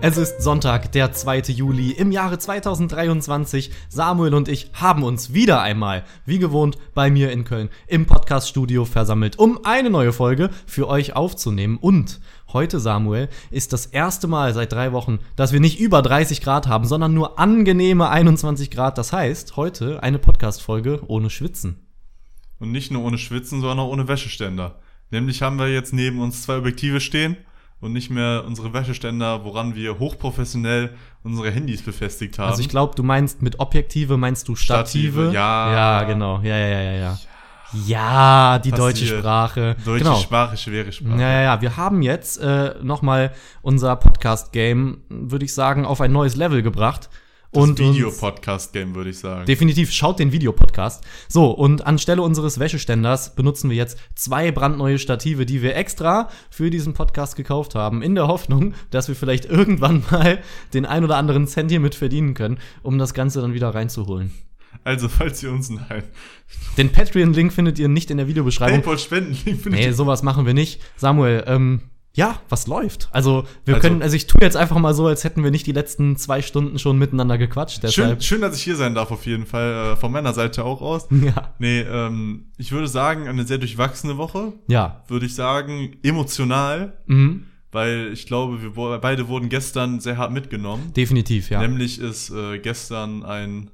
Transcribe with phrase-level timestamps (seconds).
[0.00, 1.40] Es ist Sonntag, der 2.
[1.48, 3.72] Juli im Jahre 2023.
[3.88, 8.84] Samuel und ich haben uns wieder einmal, wie gewohnt, bei mir in Köln im Podcaststudio
[8.84, 11.78] versammelt, um eine neue Folge für euch aufzunehmen.
[11.78, 12.20] Und
[12.52, 16.68] heute, Samuel, ist das erste Mal seit drei Wochen, dass wir nicht über 30 Grad
[16.68, 18.98] haben, sondern nur angenehme 21 Grad.
[18.98, 21.88] Das heißt, heute eine Podcast-Folge ohne Schwitzen.
[22.60, 24.78] Und nicht nur ohne Schwitzen, sondern auch ohne Wäscheständer.
[25.10, 27.36] Nämlich haben wir jetzt neben uns zwei Objektive stehen
[27.80, 32.50] und nicht mehr unsere Wäscheständer, woran wir hochprofessionell unsere Handys befestigt haben.
[32.50, 35.12] Also ich glaube, du meinst mit Objektive meinst du Stative?
[35.12, 35.72] Stative, ja.
[35.72, 36.40] Ja, genau.
[36.40, 37.18] Ja, ja, ja, ja, ja.
[37.86, 39.20] Ja, die deutsche Passiert.
[39.20, 39.76] Sprache.
[39.84, 40.16] Deutsche genau.
[40.16, 41.20] Sprache, schwere Sprache.
[41.20, 41.60] Ja, ja, ja.
[41.60, 47.10] Wir haben jetzt äh, nochmal unser Podcast-Game, würde ich sagen, auf ein neues Level gebracht.
[47.52, 49.46] Das und Video-Podcast-Game, würde ich sagen.
[49.46, 51.02] Definitiv, schaut den Videopodcast.
[51.28, 56.68] So, und anstelle unseres Wäscheständers benutzen wir jetzt zwei brandneue Stative, die wir extra für
[56.70, 60.42] diesen Podcast gekauft haben, in der Hoffnung, dass wir vielleicht irgendwann mal
[60.74, 64.30] den ein oder anderen Cent hier mit verdienen können, um das Ganze dann wieder reinzuholen.
[64.84, 66.02] Also, falls ihr uns nein.
[66.76, 68.80] Den Patreon-Link findet ihr nicht in der Videobeschreibung.
[68.82, 70.80] Paypal-Spenden, findet Nee, ihr- sowas machen wir nicht.
[70.96, 71.80] Samuel, ähm,
[72.18, 73.08] ja, was läuft?
[73.12, 75.68] Also, wir Also- können, also ich tue jetzt einfach mal so, als hätten wir nicht
[75.68, 77.76] die letzten zwei Stunden schon miteinander gequatscht.
[77.76, 79.92] Schön, Deshalb, schön, dass ich hier sein darf, auf jeden Fall.
[79.92, 81.06] Äh, von meiner Seite auch aus.
[81.10, 81.54] ja.
[81.60, 84.52] Nee, ähm, ich würde sagen, eine sehr durchwachsene Woche.
[84.66, 85.04] Ja.
[85.06, 86.98] Würde ich sagen, emotional.
[87.06, 87.44] Mhm.
[87.70, 90.92] Weil ich glaube, wir beide wurden gestern sehr hart mitgenommen.
[90.94, 91.60] Definitiv, ja.
[91.60, 93.70] Nämlich ist äh, gestern ein,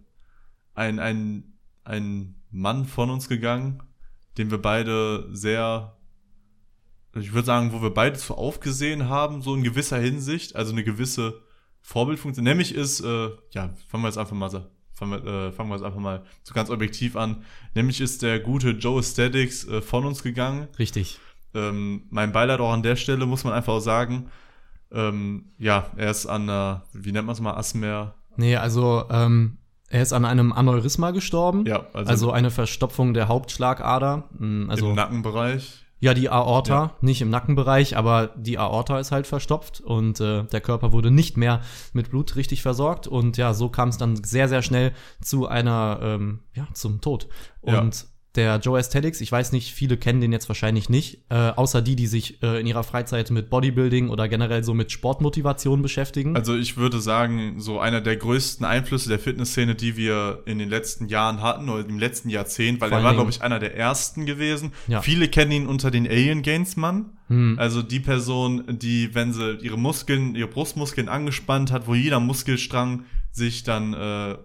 [0.74, 1.44] ein, ein,
[1.84, 3.82] ein Mann von uns gegangen,
[4.36, 5.96] den wir beide sehr,
[7.16, 10.84] ich würde sagen, wo wir beide so aufgesehen haben, so in gewisser Hinsicht, also eine
[10.84, 11.40] gewisse
[11.82, 12.44] Vorbildfunktion.
[12.44, 14.64] Nämlich ist, äh, ja, fangen wir jetzt einfach mal so.
[14.94, 17.44] Fangen wir, äh, fangen wir jetzt einfach mal so ganz objektiv an.
[17.74, 20.68] Nämlich ist der gute Joe Aesthetics äh, von uns gegangen.
[20.78, 21.18] Richtig.
[21.52, 24.30] Ähm, mein Beileid auch an der Stelle, muss man einfach auch sagen.
[24.92, 28.14] Ähm, ja, er ist an einer, wie nennt man es mal, Asthma.
[28.36, 31.66] Nee, also ähm, er ist an einem Aneurysma gestorben.
[31.66, 34.28] Ja, also, Also eine Verstopfung der Hauptschlagader.
[34.38, 35.83] Mm, Also im Nackenbereich.
[36.04, 36.90] Ja, die Aorta, Ja.
[37.00, 41.36] nicht im Nackenbereich, aber die Aorta ist halt verstopft und äh, der Körper wurde nicht
[41.36, 41.60] mehr
[41.92, 44.92] mit Blut richtig versorgt und ja, so kam es dann sehr sehr schnell
[45.22, 47.28] zu einer ähm, ja zum Tod
[47.60, 51.82] und der Joe Aesthetics, ich weiß nicht, viele kennen den jetzt wahrscheinlich nicht, äh, außer
[51.82, 56.34] die, die sich äh, in ihrer Freizeit mit Bodybuilding oder generell so mit Sportmotivation beschäftigen.
[56.34, 60.68] Also ich würde sagen, so einer der größten Einflüsse der Fitnessszene, die wir in den
[60.68, 63.76] letzten Jahren hatten oder im letzten Jahrzehnt, weil Vor er war, glaube ich, einer der
[63.76, 64.72] ersten gewesen.
[64.88, 65.00] Ja.
[65.00, 67.12] Viele kennen ihn unter den Alien Gains Mann.
[67.28, 67.56] Hm.
[67.58, 73.04] Also die Person, die, wenn sie ihre Muskeln, ihre Brustmuskeln angespannt hat, wo jeder Muskelstrang
[73.30, 74.36] sich dann äh,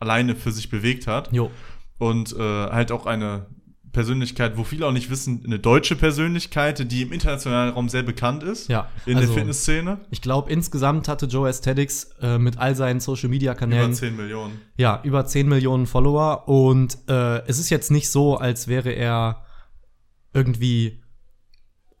[0.00, 1.32] alleine für sich bewegt hat.
[1.32, 1.50] Jo.
[1.98, 3.46] Und äh, halt auch eine
[3.92, 8.42] Persönlichkeit, wo viele auch nicht wissen, eine deutsche Persönlichkeit, die im internationalen Raum sehr bekannt
[8.42, 8.68] ist.
[8.68, 9.98] Ja, In also- der Fitnessszene.
[10.10, 14.16] Ich glaube, insgesamt hatte Joe Aesthetics äh, mit all seinen Social Media Über Kanälen 10
[14.16, 14.60] Millionen.
[14.76, 19.42] ja über 10 Millionen Follower und äh, es ist jetzt nicht so, als wäre er
[20.34, 21.00] irgendwie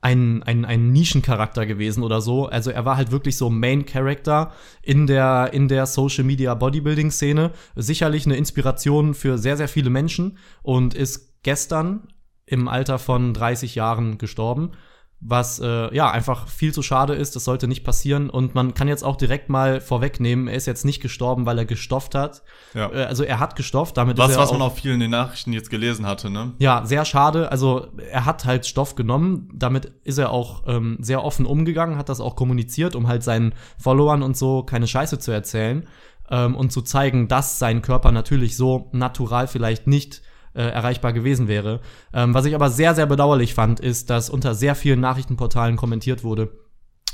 [0.00, 2.46] ein, ein, ein Nischencharakter gewesen oder so.
[2.46, 7.10] Also er war halt wirklich so Main Character in der, in der Social Media Bodybuilding
[7.10, 7.50] Szene.
[7.74, 12.08] Sicherlich eine Inspiration für sehr, sehr viele Menschen und ist gestern
[12.46, 14.72] im Alter von 30 Jahren gestorben.
[15.20, 18.30] Was äh, ja einfach viel zu schade ist, das sollte nicht passieren.
[18.30, 21.64] Und man kann jetzt auch direkt mal vorwegnehmen, er ist jetzt nicht gestorben, weil er
[21.64, 22.42] gestofft hat.
[22.74, 22.92] Ja.
[22.92, 25.00] Äh, also er hat gestofft, damit was, ist er was man auch auch viel in
[25.00, 26.52] den Nachrichten jetzt gelesen hatte, ne?
[26.58, 27.50] ja, sehr schade.
[27.50, 32.08] Also er hat halt Stoff genommen, damit ist er auch ähm, sehr offen umgegangen, hat
[32.08, 35.88] das auch kommuniziert, um halt seinen Followern und so keine Scheiße zu erzählen
[36.30, 40.22] ähm, und zu zeigen, dass sein Körper natürlich so natural vielleicht nicht
[40.54, 41.80] äh, erreichbar gewesen wäre.
[42.12, 46.24] Ähm, was ich aber sehr, sehr bedauerlich fand, ist, dass unter sehr vielen Nachrichtenportalen kommentiert
[46.24, 46.50] wurde,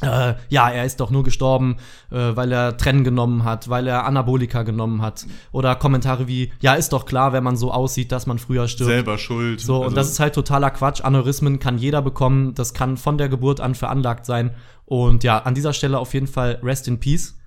[0.02, 1.76] äh, ja, er ist doch nur gestorben,
[2.10, 5.26] äh, weil er Trennen genommen hat, weil er Anabolika genommen hat.
[5.52, 8.90] Oder Kommentare wie, ja, ist doch klar, wenn man so aussieht, dass man früher stirbt.
[8.90, 9.60] Selber schuld.
[9.60, 11.02] So, Also, und das ist halt totaler Quatsch.
[11.02, 12.54] Aneurysmen kann jeder bekommen.
[12.54, 14.54] Das kann von der Geburt an veranlagt sein.
[14.84, 17.38] Und ja, an dieser Stelle auf jeden Fall Rest in Peace.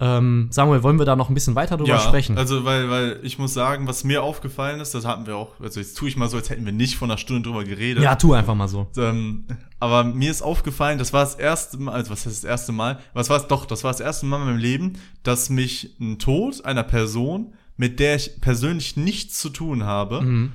[0.00, 2.36] Ähm, Samuel, wollen wir da noch ein bisschen weiter drüber ja, sprechen?
[2.36, 5.78] also weil, weil ich muss sagen, was mir aufgefallen ist, das hatten wir auch, also
[5.78, 8.02] jetzt tue ich mal so, als hätten wir nicht vor einer Stunde drüber geredet.
[8.02, 8.88] ja, tu einfach mal so.
[8.96, 9.44] Ähm,
[9.78, 12.98] aber mir ist aufgefallen, das war das erste Mal, also was heißt das erste Mal?
[13.12, 13.66] Was war es doch?
[13.66, 18.00] Das war das erste Mal in meinem Leben, dass mich ein Tod einer Person, mit
[18.00, 20.52] der ich persönlich nichts zu tun habe, Mhm.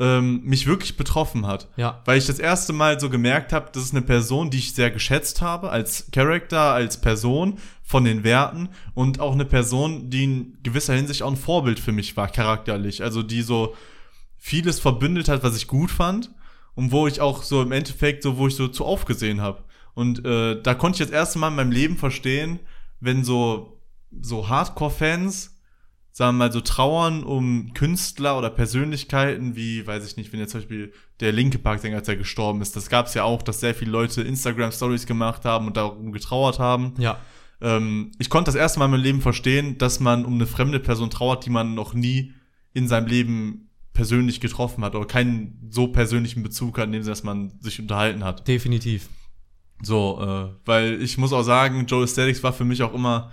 [0.00, 1.68] Ähm, mich wirklich betroffen hat.
[1.76, 2.00] Ja.
[2.06, 4.90] Weil ich das erste Mal so gemerkt habe, das ist eine Person, die ich sehr
[4.90, 7.58] geschätzt habe, als Charakter, als Person,
[7.90, 11.90] von den Werten und auch eine Person, die in gewisser Hinsicht auch ein Vorbild für
[11.90, 13.02] mich war, charakterlich.
[13.02, 13.74] Also die so
[14.38, 16.30] vieles verbündet hat, was ich gut fand
[16.76, 19.64] und wo ich auch so im Endeffekt so, wo ich so zu aufgesehen habe.
[19.94, 22.60] Und äh, da konnte ich das erste Mal in meinem Leben verstehen,
[23.00, 23.80] wenn so,
[24.20, 25.49] so Hardcore-Fans,
[26.20, 30.50] sagen wir mal, so trauern um Künstler oder Persönlichkeiten, wie, weiß ich nicht, wenn jetzt
[30.50, 33.60] zum Beispiel der linke Parksänger, als er gestorben ist, das gab es ja auch, dass
[33.60, 36.92] sehr viele Leute Instagram-Stories gemacht haben und darum getrauert haben.
[36.98, 37.18] Ja.
[37.62, 40.78] Ähm, ich konnte das erste Mal in meinem Leben verstehen, dass man um eine fremde
[40.78, 42.34] Person trauert, die man noch nie
[42.74, 47.12] in seinem Leben persönlich getroffen hat oder keinen so persönlichen Bezug hat, in dem Sinne,
[47.12, 48.46] dass man sich unterhalten hat.
[48.46, 49.08] Definitiv.
[49.80, 53.32] So, äh, weil ich muss auch sagen, Joe Aesthetics war für mich auch immer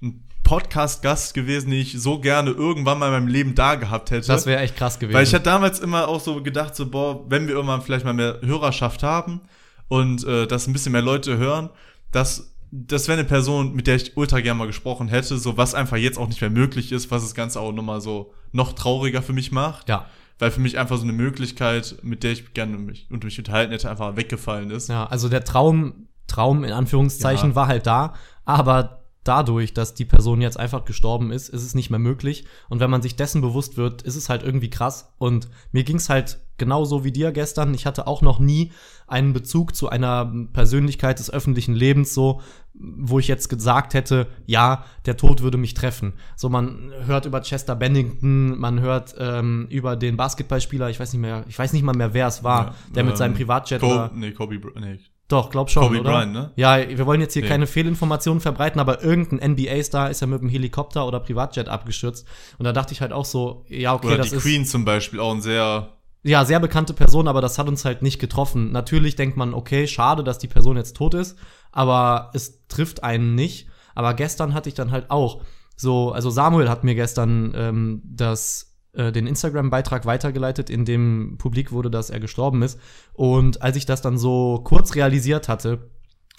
[0.00, 4.26] ein Podcast-Gast gewesen, den ich so gerne irgendwann mal in meinem Leben da gehabt hätte.
[4.28, 5.14] Das wäre echt krass gewesen.
[5.16, 8.14] Weil ich hatte damals immer auch so gedacht, so, boah, wenn wir irgendwann vielleicht mal
[8.14, 9.42] mehr Hörerschaft haben
[9.88, 11.70] und äh, dass ein bisschen mehr Leute hören,
[12.12, 15.74] dass das wäre eine Person, mit der ich ultra gerne mal gesprochen hätte, so was
[15.74, 19.22] einfach jetzt auch nicht mehr möglich ist, was das Ganze auch nochmal so noch trauriger
[19.22, 19.88] für mich macht.
[19.88, 20.06] ja.
[20.40, 23.72] Weil für mich einfach so eine Möglichkeit, mit der ich gerne mich, und mich unterhalten
[23.72, 24.88] hätte, einfach weggefallen ist.
[24.88, 27.54] Ja, also der Traum, Traum in Anführungszeichen Ja.
[27.56, 28.14] war halt da,
[28.44, 32.46] aber dadurch, dass die Person jetzt einfach gestorben ist, ist es nicht mehr möglich.
[32.68, 35.12] Und wenn man sich dessen bewusst wird, ist es halt irgendwie krass.
[35.18, 37.74] Und mir ging's halt genauso wie dir gestern.
[37.74, 38.72] Ich hatte auch noch nie
[39.06, 42.40] einen Bezug zu einer Persönlichkeit des öffentlichen Lebens, so,
[42.74, 46.14] wo ich jetzt gesagt hätte, ja, der Tod würde mich treffen.
[46.36, 51.22] So, man hört über Chester Bennington, man hört ähm, über den Basketballspieler, ich weiß nicht
[51.22, 53.80] mehr, ich weiß nicht mal mehr, wer es war, Ja, der mit ähm, seinem Privatjet
[53.80, 54.98] Kobe, oder nee, Kobe, nee.
[55.28, 56.10] Doch, glaub schon, Kobe oder?
[56.10, 56.50] Bryant, ne?
[56.56, 57.48] Ja, wir wollen jetzt hier Nee.
[57.48, 62.26] keine Fehlinformationen verbreiten, aber irgendein NBA-Star ist ja mit einem Helikopter oder Privatjet abgestürzt.
[62.58, 64.86] Und da dachte ich halt auch so, ja, okay, Oder das die ist Queen zum
[64.86, 65.90] Beispiel, auch ein sehr,
[66.22, 68.72] ja sehr bekannte Person, aber das hat uns halt nicht getroffen.
[68.72, 71.36] Natürlich denkt man, okay, schade, dass die Person jetzt tot ist,
[71.72, 73.68] aber es trifft einen nicht.
[73.94, 75.42] Aber gestern hatte ich dann halt auch
[75.76, 81.70] so, also Samuel hat mir gestern ähm, das äh, den Instagram-Beitrag weitergeleitet, in dem publik
[81.70, 82.80] wurde, dass er gestorben ist.
[83.12, 85.88] Und als ich das dann so kurz realisiert hatte,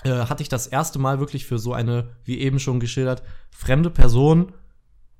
[0.04, 3.90] äh, hatte ich das erste Mal wirklich für so eine, wie eben schon geschildert, fremde
[3.90, 4.52] Person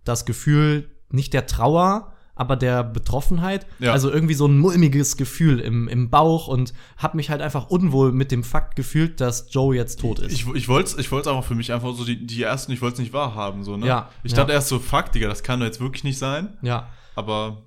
[0.04, 3.68] das Gefühl nicht der Trauer, aber der Betroffenheit.
[3.80, 3.92] Ja.
[3.92, 8.14] Also irgendwie so ein mulmiges Gefühl im, im Bauch und habe mich halt einfach unwohl
[8.14, 10.32] mit dem Fakt gefühlt, dass Joe jetzt tot ist.
[10.32, 12.82] Ich, ich wollte es ich wollt's einfach für mich einfach so, die, die ersten, ich
[12.82, 13.88] wollte es nicht wahrhaben, so, ne?
[13.88, 14.38] Ja, Ich ja.
[14.38, 16.58] dachte erst so, fuck, Digga, das kann doch jetzt wirklich nicht sein.
[16.62, 16.88] ja.
[17.16, 17.64] Aber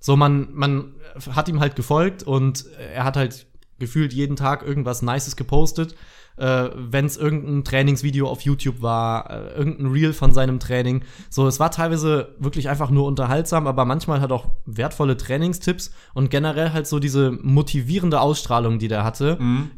[0.00, 0.94] So, man, man
[1.34, 3.46] hat ihm halt gefolgt und er hat halt
[3.78, 5.94] gefühlt jeden Tag irgendwas Nices gepostet.
[6.36, 11.02] Äh, Wenn es irgendein Trainingsvideo auf YouTube war, äh, irgendein Reel von seinem Training.
[11.30, 16.30] So, es war teilweise wirklich einfach nur unterhaltsam, aber manchmal hat auch wertvolle Trainingstipps und
[16.30, 19.36] generell halt so diese motivierende Ausstrahlung, die der hatte.
[19.40, 19.70] mh,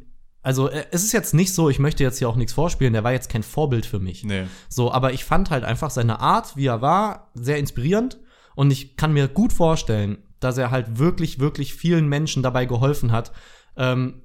[0.42, 3.04] Also, äh, es ist jetzt nicht so, ich möchte jetzt hier auch nichts vorspielen, der
[3.04, 4.24] war jetzt kein Vorbild für mich.
[4.24, 4.44] nee.
[4.68, 8.18] So, aber ich fand halt einfach seine Art, wie er war, sehr inspirierend.
[8.56, 13.12] Und ich kann mir gut vorstellen, dass er halt wirklich, wirklich vielen Menschen dabei geholfen
[13.12, 13.30] hat,
[13.76, 14.22] ähm,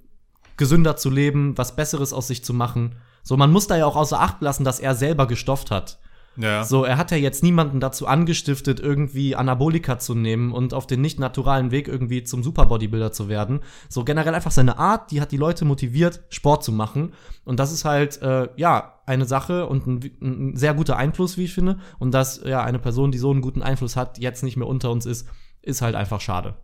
[0.58, 2.96] gesünder zu leben, was Besseres aus sich zu machen.
[3.24, 6.00] So, man muss da ja auch außer Acht lassen, dass er selber gestofft hat.
[6.36, 6.64] Ja.
[6.64, 11.02] So, er hat ja jetzt niemanden dazu angestiftet, irgendwie Anabolika zu nehmen und auf den
[11.02, 13.60] nicht naturalen Weg irgendwie zum Superbodybuilder zu werden.
[13.88, 17.14] So generell einfach seine Art, die hat die Leute motiviert, Sport zu machen.
[17.46, 21.46] Und das ist halt, äh, ja, eine Sache und ein, ein sehr guter Einfluss, wie
[21.46, 21.78] ich finde.
[22.00, 24.90] Und dass ja eine Person, die so einen guten Einfluss hat, jetzt nicht mehr unter
[24.92, 25.28] uns ist,
[25.62, 26.56] ist halt einfach schade.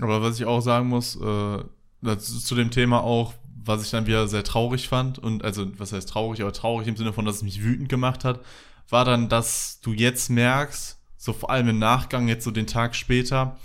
[0.00, 1.64] Aber was ich auch sagen muss, äh,
[2.02, 5.92] das, zu dem Thema auch, was ich dann wieder sehr traurig fand, und also, was
[5.92, 8.40] heißt traurig, aber traurig im Sinne von, dass es mich wütend gemacht hat,
[8.88, 12.94] war dann, dass du jetzt merkst, so vor allem im Nachgang, jetzt so den Tag
[12.94, 13.58] später,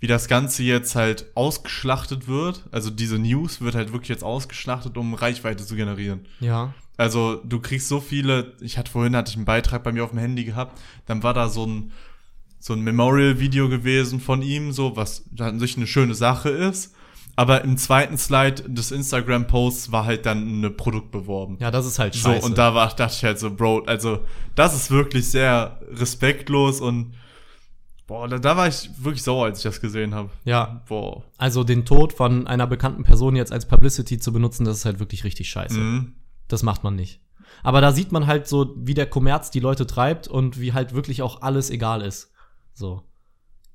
[0.00, 2.64] wie das Ganze jetzt halt ausgeschlachtet wird.
[2.70, 6.26] Also diese News wird halt wirklich jetzt ausgeschlachtet, um Reichweite zu generieren.
[6.38, 6.74] Ja.
[6.96, 10.10] Also du kriegst so viele, ich hatte vorhin hatte ich einen Beitrag bei mir auf
[10.10, 11.92] dem Handy gehabt, dann war da so ein
[12.60, 16.94] so ein Memorial-Video gewesen von ihm, so was an sich eine schöne Sache ist.
[17.38, 21.56] Aber im zweiten Slide des Instagram-Posts war halt dann ein Produkt beworben.
[21.60, 22.44] Ja, das ist halt so, scheiße.
[22.44, 24.24] und da war, dachte ich halt so, Bro, also
[24.56, 27.14] das ist wirklich sehr respektlos und
[28.08, 30.30] boah, da, da war ich wirklich sauer, als ich das gesehen habe.
[30.42, 31.22] ja, Boah.
[31.36, 34.98] also den Tod von einer bekannten Person jetzt als Publicity zu benutzen, das ist halt
[34.98, 35.78] wirklich richtig scheiße.
[35.78, 36.16] Mhm.
[36.48, 37.20] Das macht man nicht.
[37.62, 40.92] Aber da sieht man halt so, wie der Kommerz die Leute treibt und wie halt
[40.92, 42.32] wirklich auch alles egal ist.
[42.74, 43.04] So.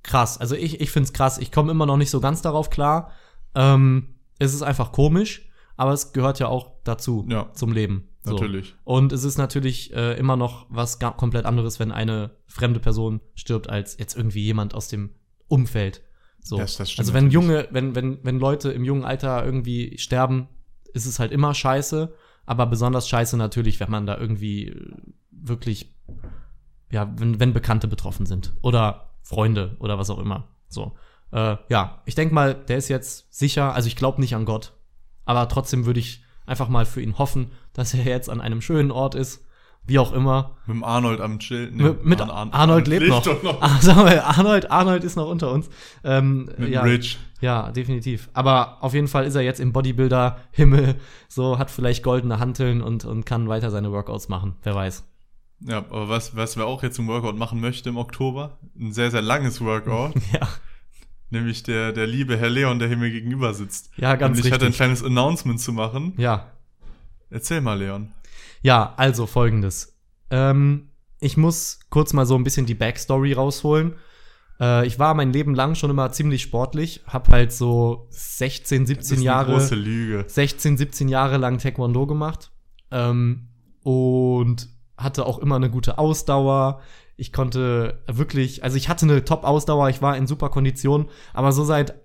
[0.04, 0.38] Krass.
[0.38, 1.38] Also ich, ich find's krass.
[1.38, 3.12] Ich komme immer noch nicht so ganz darauf klar.
[3.56, 7.52] Ähm, es ist einfach komisch, aber es gehört ja auch dazu, Ja.
[7.54, 8.10] zum Leben.
[8.24, 8.32] So.
[8.34, 8.76] Natürlich.
[8.84, 13.70] Und es ist natürlich äh, immer noch was komplett anderes, wenn eine fremde Person stirbt,
[13.70, 15.10] als jetzt irgendwie jemand aus dem
[15.48, 16.02] Umfeld.
[16.42, 16.58] So.
[16.58, 20.48] Das- das also wenn junge, wenn, wenn, wenn Leute im jungen Alter irgendwie sterben,
[20.94, 22.14] ist es halt immer scheiße,
[22.46, 24.92] aber besonders scheiße natürlich, wenn man da irgendwie äh,
[25.32, 25.94] wirklich,
[26.92, 28.54] ja, wenn, wenn Bekannte betroffen sind.
[28.62, 30.50] Oder Freunde oder was auch immer.
[30.70, 30.94] So.
[31.34, 34.74] Äh, ja, ich denke mal, der ist jetzt sicher, also ich glaube nicht an Gott,
[35.26, 38.92] aber trotzdem würde ich einfach mal für ihn hoffen, dass er jetzt an einem schönen
[38.92, 39.44] Ort ist
[39.86, 40.56] wie auch immer.
[40.66, 41.70] Mit dem Arnold am Chill.
[41.74, 43.26] Nee, mit mit Ar- Ar- Arnold lebt noch.
[43.44, 43.62] noch.
[43.62, 43.78] Ah,
[44.38, 45.70] Arnold, Arnold ist noch unter uns.
[46.06, 47.20] Ähm, Mit ja, Rich.
[47.42, 48.30] ja, definitiv.
[48.34, 50.96] Aber auf jeden Fall ist er jetzt im Bodybuilder-Himmel,
[51.28, 54.56] so hat vielleicht goldene Hanteln und, und kann weiter seine Workouts machen.
[54.64, 55.04] Wer weiß.
[55.66, 59.12] Ja, aber was, was wir auch jetzt im Workout machen möchte im Oktober, ein sehr,
[59.12, 60.48] sehr langes Workout, Ja,
[61.34, 63.92] nämlich der, der liebe Herr Leon, der hier mir gegenüber sitzt.
[63.98, 64.78] ja ganz Nämlich hat er ein richtig.
[64.78, 66.14] kleines Announcement zu machen.
[66.18, 66.48] Ja,
[67.30, 68.12] Erzähl mal, Leon.
[68.62, 69.98] Ja, also folgendes.
[70.30, 73.96] Ähm, ich muss kurz mal so ein bisschen die Backstory rausholen.
[74.60, 78.88] Äh, ich war mein Leben lang schon immer ziemlich sportlich, hab halt so 16, Das
[78.90, 80.26] 17 ist eine Jahre, große Lüge.
[80.28, 82.52] 16, 17 Jahre lang Taekwondo gemacht.
[82.92, 83.48] Ähm,
[83.82, 86.82] und hatte auch immer eine gute Ausdauer.
[87.16, 91.64] Ich konnte wirklich, also ich hatte eine Top-Ausdauer, ich war in super Kondition, aber so
[91.64, 91.96] seit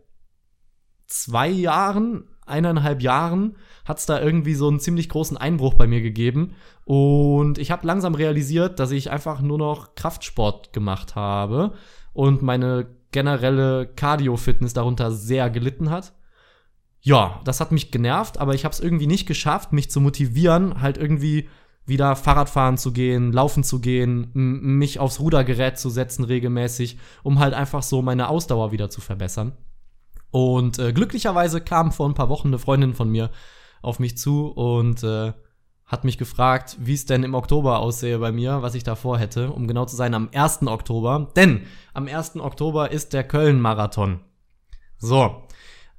[1.06, 6.02] zwei Jahren, eineinhalb Jahren, hat es da irgendwie so einen ziemlich großen Einbruch bei mir
[6.02, 6.54] gegeben.
[6.84, 11.72] Und ich habe langsam realisiert, dass ich einfach nur noch Kraftsport gemacht habe
[12.12, 16.12] und meine generelle Cardio-Fitness darunter sehr gelitten hat.
[17.00, 20.80] Ja, das hat mich genervt, aber ich habe es irgendwie nicht geschafft, mich zu motivieren,
[20.80, 21.48] halt irgendwie
[21.88, 27.54] wieder Fahrradfahren zu gehen, laufen zu gehen, mich aufs Rudergerät zu setzen regelmäßig, um halt
[27.54, 29.52] einfach so meine Ausdauer wieder zu verbessern.
[30.30, 33.30] Und äh, glücklicherweise kam vor ein paar Wochen eine Freundin von mir
[33.80, 35.32] auf mich zu und äh,
[35.86, 39.50] hat mich gefragt, wie es denn im Oktober aussehe bei mir, was ich da vorhätte,
[39.50, 40.66] um genau zu sein, am 1.
[40.66, 41.32] Oktober.
[41.34, 41.62] Denn
[41.94, 42.36] am 1.
[42.36, 44.20] Oktober ist der Köln-Marathon.
[44.98, 45.44] So,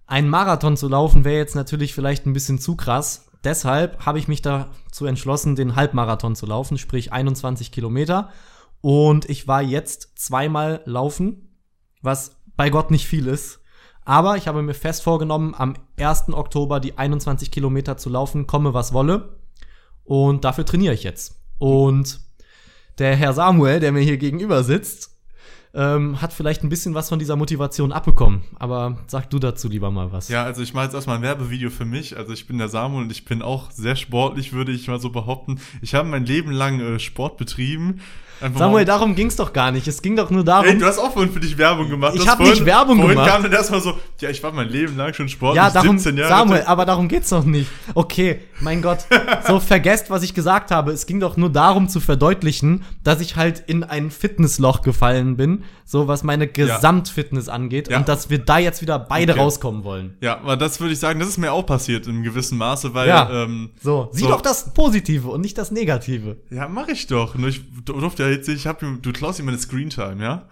[0.05, 3.29] ein Marathon zu laufen wäre jetzt natürlich vielleicht ein bisschen zu krass.
[3.43, 8.29] Deshalb habe ich mich dazu entschlossen, den Halbmarathon zu laufen, sprich 21 Kilometer.
[8.81, 11.50] Und ich war jetzt zweimal laufen,
[12.01, 13.60] was bei Gott nicht viel ist.
[14.03, 16.29] Aber ich habe mir fest vorgenommen, am 1.
[16.29, 19.38] Oktober die 21 Kilometer zu laufen, komme was wolle.
[20.03, 21.39] Und dafür trainiere ich jetzt.
[21.58, 22.19] Und
[22.98, 25.09] der Herr Samuel, der mir hier gegenüber sitzt,
[25.74, 28.42] ähm, hat vielleicht ein bisschen was von dieser Motivation abbekommen.
[28.58, 30.30] Aber sag du dazu lieber mal was.
[30.30, 32.18] Ja, also ich mache jetzt erstmal ein Werbevideo für mich.
[32.18, 35.10] Also ich bin der Samuel und ich bin auch sehr sportlich, würde ich mal so
[35.12, 35.60] behaupten.
[35.82, 38.02] Ich habe mein Leben lang äh, Sport betrieben.
[38.41, 39.88] Einfach Samuel, darum ging's doch gar nicht.
[39.88, 40.65] Es ging doch nur darum.
[40.65, 42.13] Ey, du hast auch vorhin für dich Werbung gemacht.
[42.15, 43.29] Ich Du hast hab vorhin- nicht Werbung vorhin gemacht.
[43.31, 46.17] kam dann erstmal so, ja, ich war mein Leben lang schon sportlich, ja, darum, 17
[46.17, 46.29] Jahre.
[46.29, 47.69] Samuel, aber darum geht's doch nicht.
[47.96, 49.00] Okay, mein Gott,
[49.48, 50.91] so vergesst, was ich gesagt habe.
[50.91, 55.63] Es ging doch nur darum zu verdeutlichen, dass ich halt in ein Fitnessloch gefallen bin,
[55.86, 57.98] so was meine Gesamtfitness angeht Ja.
[57.98, 59.41] und dass wir da jetzt wieder beide Okay.
[59.41, 60.15] rauskommen wollen.
[60.22, 63.08] Ja, aber das würde ich sagen, das ist mir auch passiert in gewissem Maße, weil,
[63.10, 63.29] Ja.
[63.43, 64.29] ähm, So, sieh So.
[64.29, 66.38] doch das Positive und nicht das Negative.
[66.50, 67.36] ja, mache ich doch.
[67.36, 70.48] Nur ich durfte ja jetzt, ich hab, du klaust ihm meine Screentime, ja?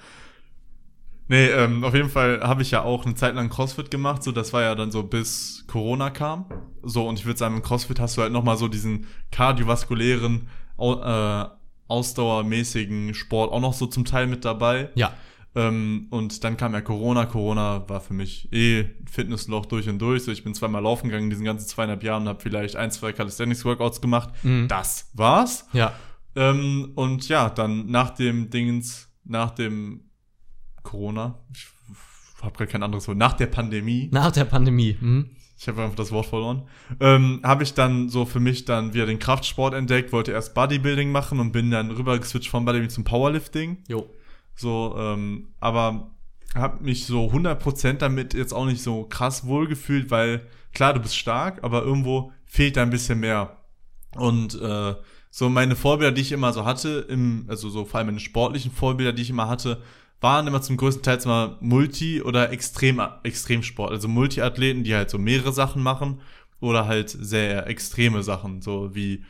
[1.30, 4.32] Nee, ähm, auf jeden Fall habe ich ja auch eine Zeit lang CrossFit gemacht, so
[4.32, 6.46] das war ja dann so bis Corona kam.
[6.84, 10.48] So, und ich würde sagen, im CrossFit hast du halt nochmal so diesen kardiovaskulären,
[10.80, 11.46] äh,
[11.90, 14.90] ausdauermäßigen Sport auch noch so zum Teil mit dabei.
[14.96, 15.14] Ja.
[15.56, 17.26] Ähm, und dann kam ja Corona.
[17.26, 20.24] Corona war für mich eh Fitnessloch durch und durch.
[20.24, 22.92] So, ich bin zweimal laufen gegangen in diesen ganzen zweieinhalb Jahren und habe vielleicht ein,
[22.92, 24.30] zwei Calisthenics-Workouts gemacht.
[24.44, 24.68] Mhm.
[24.68, 25.68] Das war's.
[25.74, 25.94] Ja.
[26.38, 30.02] Ähm, und ja, dann nach dem Dingens, nach dem
[30.84, 31.68] Corona, ich
[32.44, 34.96] habe gerade kein anderes Wort, nach der Pandemie, Nach der Pandemie.
[35.02, 35.32] Mhm.
[35.58, 36.68] ich habe einfach das Wort verloren,
[37.00, 41.12] ähm, habe ich dann so für mich dann wieder den Kraftsport entdeckt, wollte erst Bodybuilding
[41.12, 43.84] machen und bin dann rüber geswitcht vom Bodybuilding zum Powerlifting.
[43.88, 44.08] Jo.
[44.56, 46.12] So, ähm, aber
[46.54, 51.18] habe mich so 100% damit jetzt auch nicht so krass wohlgefühlt, weil klar, du bist
[51.18, 53.58] stark, aber irgendwo fehlt da ein bisschen mehr.
[54.16, 54.96] Und äh,
[55.30, 58.72] so meine Vorbilder, die ich immer so hatte, im, also so vor allem meine sportlichen
[58.72, 59.82] Vorbilder, die ich immer hatte,
[60.20, 63.92] waren immer zum größten Teil mal Multi- oder Extrem Extremsport.
[63.92, 66.22] Also Multiathleten, die halt so mehrere Sachen machen
[66.60, 69.24] oder halt sehr extreme Sachen, so wie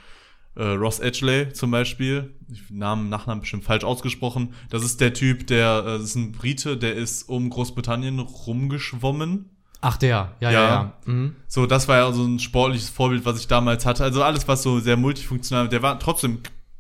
[0.56, 2.34] äh, Ross Edgley zum Beispiel,
[2.70, 4.54] Namen, Nachnamen bestimmt falsch ausgesprochen.
[4.70, 9.57] Das ist der Typ, der, äh, das ist ein Brite, der ist um Großbritannien rumgeschwommen.
[9.82, 10.34] Ach, der.
[10.40, 10.68] Ja, ja, Ja.
[10.70, 10.94] ja.
[11.06, 11.36] Mhm.
[11.48, 14.04] So, das war ja so ein sportliches Vorbild, was ich damals hatte.
[14.04, 16.40] Also alles, was so sehr multifunktional, der war trotzdem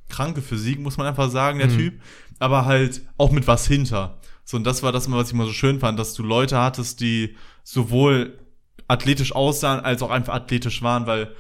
[0.10, 1.78] kranke Physik, muss man einfach sagen, der Mhm.
[1.78, 2.02] Typ.
[2.40, 4.18] Aber halt auch mit was hinter.
[4.46, 7.02] So, und das war das, was ich immer so schön fand, dass du Leute hattest,
[7.02, 8.40] die sowohl
[8.88, 11.36] athletisch aussahen, als auch einfach athletisch waren, weil,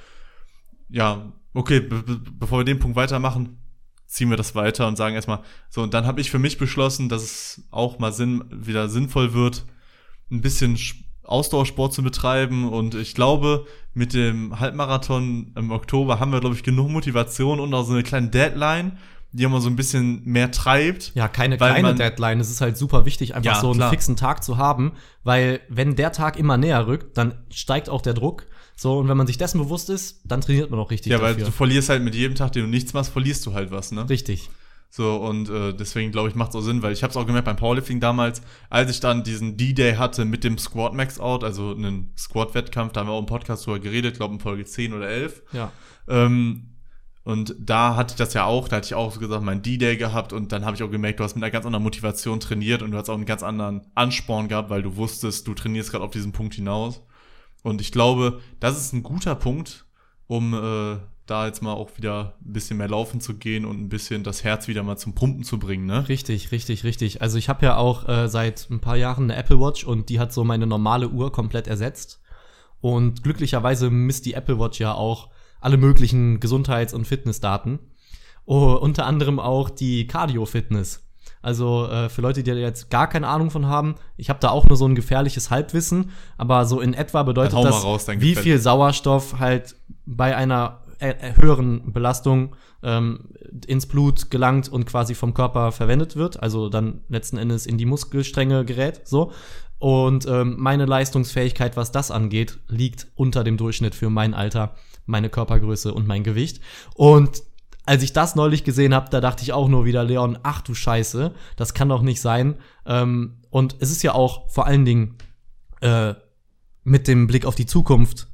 [0.90, 3.58] ja, okay, be be bevor wir den Punkt weitermachen,
[4.06, 7.08] ziehen wir das weiter und sagen erstmal, so, und dann habe ich für mich beschlossen,
[7.10, 9.66] dass es auch mal Sinn, wieder sinnvoll wird,
[10.32, 10.96] ein bisschen Sch-
[11.28, 16.64] Ausdauersport zu betreiben und ich glaube, mit dem Halbmarathon im Oktober haben wir, glaube ich,
[16.64, 18.98] genug Motivation und auch so eine kleine Deadline,
[19.34, 21.12] die immer so ein bisschen mehr treibt.
[21.16, 22.40] Ja, keine Weil kleine Deadline.
[22.40, 23.90] Es ist halt super wichtig, einfach Ja, so einen klar.
[23.90, 24.94] fixen Tag zu haben,
[25.24, 28.46] weil wenn der Tag immer näher rückt, dann steigt auch der Druck.
[28.76, 31.34] So, und wenn man sich dessen bewusst ist, dann trainiert man auch richtig Ja, weil
[31.34, 31.48] dafür.
[31.48, 34.08] du verlierst halt mit jedem Tag, den du nichts machst, verlierst du halt was, ne?
[34.08, 34.50] richtig.
[34.89, 37.25] So, und äh, deswegen glaube ich, macht es auch Sinn, weil ich habe es auch
[37.25, 41.44] gemerkt beim Powerlifting damals, als ich dann diesen D-Day hatte mit dem Squat Max Out,
[41.44, 44.94] also einen Squat-Wettkampf, da haben wir auch im Podcast drüber geredet, glaube in Folge 10
[44.94, 45.44] oder 11.
[45.51, 45.72] Ja.
[46.08, 46.77] Ähm,
[47.27, 49.98] und da hatte ich das ja auch, da hatte ich auch so gesagt, mein D-Day
[49.98, 52.82] gehabt und dann habe ich auch gemerkt, du hast mit einer ganz anderen Motivation trainiert
[52.82, 56.06] und du hast auch einen ganz anderen Ansporn gehabt, weil du wusstest, du trainierst gerade
[56.06, 57.01] auf diesen Punkt hinaus.
[57.63, 59.86] Und ich glaube, das ist ein guter Punkt,
[60.27, 63.90] um äh, da jetzt mal auch wieder ein bisschen mehr laufen zu gehen und ein
[63.90, 66.08] bisschen das Herz wieder mal zum Pumpen zu bringen, ne?
[66.08, 67.22] Richtig, richtig, richtig.
[67.22, 70.20] Also ich habe ja auch äh, seit ein paar Jahren eine Apple Watch und die
[70.20, 72.22] hat so meine normale Uhr komplett ersetzt.
[72.80, 75.30] Und glücklicherweise misst die Apple Watch ja auch
[75.60, 77.80] alle möglichen Gesundheits- und Fitnessdaten.
[78.46, 81.04] Oh, unter anderem auch die Cardio-Fitness.
[81.42, 84.50] Also äh, für Leute, die da jetzt gar keine Ahnung von haben, ich habe da
[84.50, 88.60] auch nur so ein gefährliches Halbwissen, aber so in etwa bedeutet das, raus, wie viel
[88.60, 93.30] Sauerstoff halt bei einer höheren Belastung ähm,
[93.66, 97.86] ins Blut gelangt und quasi vom Körper verwendet wird, also dann letzten Endes in die
[97.86, 99.32] Muskelstränge gerät, so.
[99.80, 104.75] Und ähm, meine Leistungsfähigkeit, was das angeht, liegt unter dem Durchschnitt für mein Alter,
[105.06, 106.62] meine Körpergröße und mein Gewicht.
[106.96, 107.44] Und
[107.86, 110.74] als ich das neulich gesehen habe, da dachte ich auch nur wieder, Leon, ach du
[110.74, 112.56] Scheiße, das kann doch nicht sein.
[112.86, 115.16] Ähm, und es ist ja auch vor allen Dingen
[115.82, 116.16] äh,
[116.84, 118.27] mit dem Blick auf die Zukunft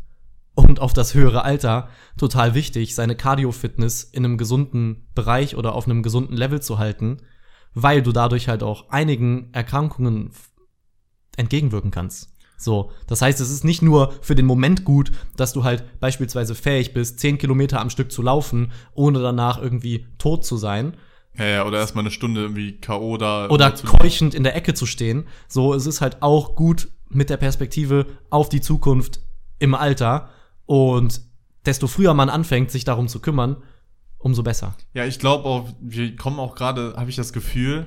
[0.56, 5.86] und auf das höhere Alter total wichtig, seine Cardio-Fitness in einem gesunden Bereich oder auf
[5.86, 7.18] einem gesunden Level zu halten,
[7.74, 10.32] weil du dadurch halt auch einigen Erkrankungen
[11.38, 12.30] entgegenwirken kannst.
[12.58, 16.56] So, das heißt, es ist nicht nur für den Moment gut, dass du halt beispielsweise
[16.56, 20.96] fähig bist, 10 Kilometer am Stück zu laufen, ohne danach irgendwie tot zu sein,
[21.38, 23.18] Ja, ja, oder erstmal eine Stunde irgendwie K.O.
[23.18, 23.50] da.
[23.50, 25.26] oder keuchend in der Ecke zu stehen.
[25.48, 29.20] So, es ist halt auch gut mit der Perspektive auf die Zukunft
[29.60, 30.30] im Alter.
[30.74, 31.22] Und
[31.68, 33.58] desto früher man anfängt, sich darum zu kümmern,
[34.18, 34.76] umso besser.
[34.96, 37.86] Ja, ich glaube auch, wir kommen auch gerade, habe ich das Gefühl,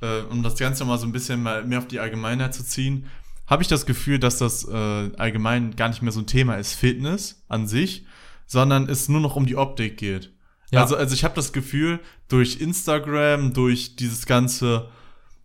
[0.00, 3.06] äh, um das Ganze mal so ein bisschen mal mehr auf die Allgemeinheit zu ziehen,
[3.46, 6.74] habe ich das Gefühl, dass das äh, allgemein gar nicht mehr so ein Thema ist,
[6.74, 8.04] Fitness an sich,
[8.46, 10.32] sondern es nur noch um die Optik geht.
[10.72, 10.80] Ja.
[10.82, 14.88] Also, also ich habe das Gefühl, durch Instagram, durch dieses ganze,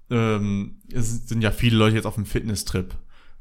[0.10, 2.96] ähm, es sind ja viele Leute jetzt auf dem Fitnesstrip.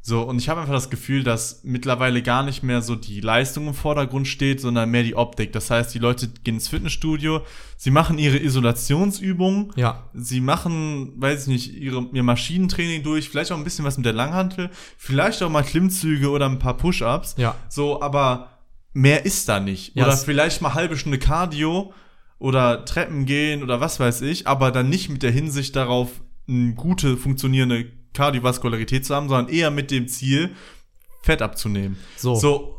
[0.04, 3.68] So, und ich habe einfach das Gefühl, dass mittlerweile gar nicht mehr so die Leistung
[3.68, 5.52] im Vordergrund steht, sondern mehr die Optik.
[5.52, 7.42] Das heißt, die Leute gehen ins Fitnessstudio,
[7.76, 13.52] sie machen ihre Isolationsübungen, Ja, sie machen, weiß ich nicht, ihre, ihr Maschinentraining durch, vielleicht
[13.52, 17.36] auch ein bisschen was mit der Langhantel, vielleicht auch mal Klimmzüge oder ein paar Push-Ups.
[17.38, 17.54] ja.
[17.68, 18.48] So, aber
[18.92, 19.94] mehr ist da nicht.
[19.94, 21.94] Ja, oder vielleicht mal halbe Stunde Cardio
[22.40, 26.10] oder Treppen gehen oder was weiß ich, aber dann nicht mit der Hinsicht darauf,
[26.48, 30.54] eine gute, funktionierende Kardiovaskularität zu haben, sondern eher mit dem Ziel,
[31.22, 31.96] Fett abzunehmen.
[32.16, 32.34] So.
[32.34, 32.78] So,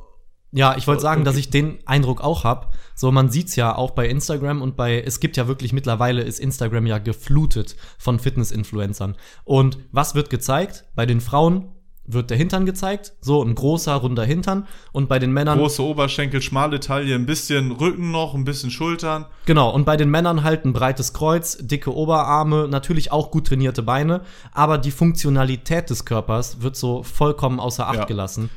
[0.55, 1.25] Ja, ich wollte sagen, Okay.
[1.31, 2.75] dass ich den Eindruck auch hab.
[2.93, 6.39] So, man sieht's ja auch bei Instagram und bei, es gibt ja wirklich mittlerweile ist
[6.39, 9.15] Instagram ja geflutet von Fitness-Influencern.
[9.45, 10.85] Und was wird gezeigt?
[10.93, 11.72] Bei den Frauen
[12.05, 14.67] wird der Hintern gezeigt, so ein großer, runder Hintern.
[14.91, 19.25] Und bei den Männern, große Oberschenkel, schmale Taille, ein bisschen Rücken noch, ein bisschen Schultern.
[19.45, 23.83] genau, und bei den Männern halt ein breites Kreuz, dicke Oberarme, natürlich auch gut trainierte
[23.83, 28.05] Beine, aber die Funktionalität des Körpers wird so vollkommen außer Acht Ja.
[28.05, 28.49] gelassen.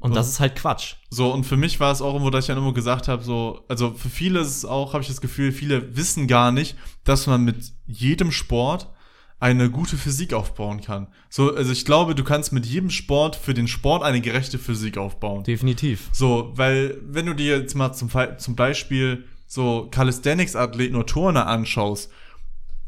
[0.00, 0.96] Und das ist halt Quatsch.
[1.08, 3.60] So, und für mich war es auch irgendwo, dass ich dann immer gesagt habe, so,
[3.68, 7.26] also für viele ist es auch, habe ich das Gefühl, viele wissen gar nicht, dass
[7.26, 8.88] man mit jedem Sport
[9.44, 11.06] eine gute Physik aufbauen kann.
[11.28, 14.96] So, also ich glaube, du kannst mit jedem Sport für den Sport eine gerechte Physik
[14.96, 15.44] aufbauen.
[15.44, 16.08] Definitiv.
[16.12, 22.10] So, weil wenn du dir jetzt mal zum, zum Beispiel so Calisthenics-Athleten oder Turner anschaust,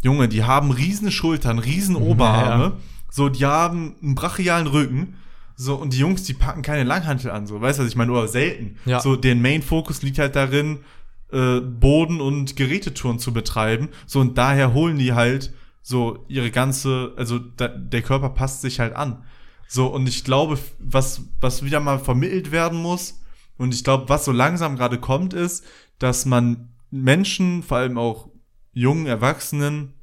[0.02, 2.76] Junge, die haben riesen Schultern, riesen Oberarme, Ja.
[3.10, 5.16] so, die haben einen brachialen Rücken,
[5.56, 8.12] so, und die Jungs, die packen keine Langhantel an, so, weißt du, was ich meine,
[8.12, 8.76] oder selten.
[8.86, 9.00] Ja.
[9.00, 10.78] So, deren Main-Fokus liegt halt darin,
[11.32, 15.52] äh, Boden- und Gerätetouren zu betreiben, so, und daher holen die halt
[15.88, 19.22] so ihre ganze, also da, der Körper passt sich halt an.
[19.68, 23.22] So, und ich glaube, was, was wieder mal vermittelt werden muss,
[23.56, 25.64] und ich glaube, was so langsam gerade kommt, ist,
[26.00, 28.28] dass man Menschen, vor allem auch
[28.72, 29.94] jungen Erwachsenen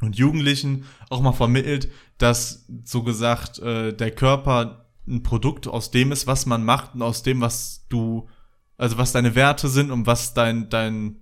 [0.00, 6.12] und Jugendlichen, auch mal vermittelt, dass so gesagt äh, der Körper ein Produkt aus dem
[6.12, 8.28] ist, was man macht und aus dem, was du,
[8.76, 11.16] also was deine Werte sind und was dein, dein,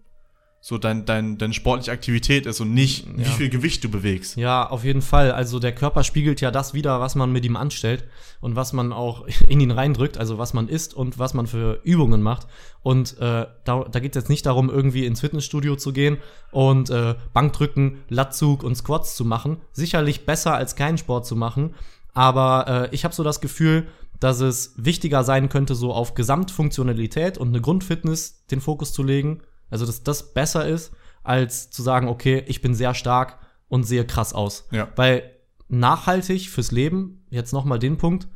[0.64, 3.29] so dein, dein, deine sportliche Aktivität ist und nicht, wie Ja.
[3.31, 4.37] viel Gewicht du bewegst.
[4.37, 5.33] Ja, auf jeden Fall.
[5.33, 8.05] Also der Körper spiegelt ja das wieder, was man mit ihm anstellt
[8.40, 11.81] und was man auch in ihn reindrückt, also was man isst und was man für
[11.83, 12.46] Übungen macht.
[12.85, 16.18] Und äh, da, da geht es jetzt nicht darum, irgendwie ins Fitnessstudio zu gehen
[16.53, 19.57] und äh, Bankdrücken, Latzug und Squats zu machen.
[19.72, 21.75] Sicherlich besser als keinen Sport zu machen.
[22.14, 23.88] Aber äh, ich habe so das Gefühl,
[24.20, 29.40] dass es wichtiger sein könnte, so auf Gesamtfunktionalität und eine Grundfitness den Fokus zu legen.
[29.72, 34.06] Also, dass das besser ist, als zu sagen, okay, ich bin sehr stark und sehe
[34.06, 34.68] krass aus.
[34.70, 34.88] Ja.
[34.96, 35.30] Weil
[35.68, 38.28] nachhaltig fürs Leben, jetzt nochmal den Punkt,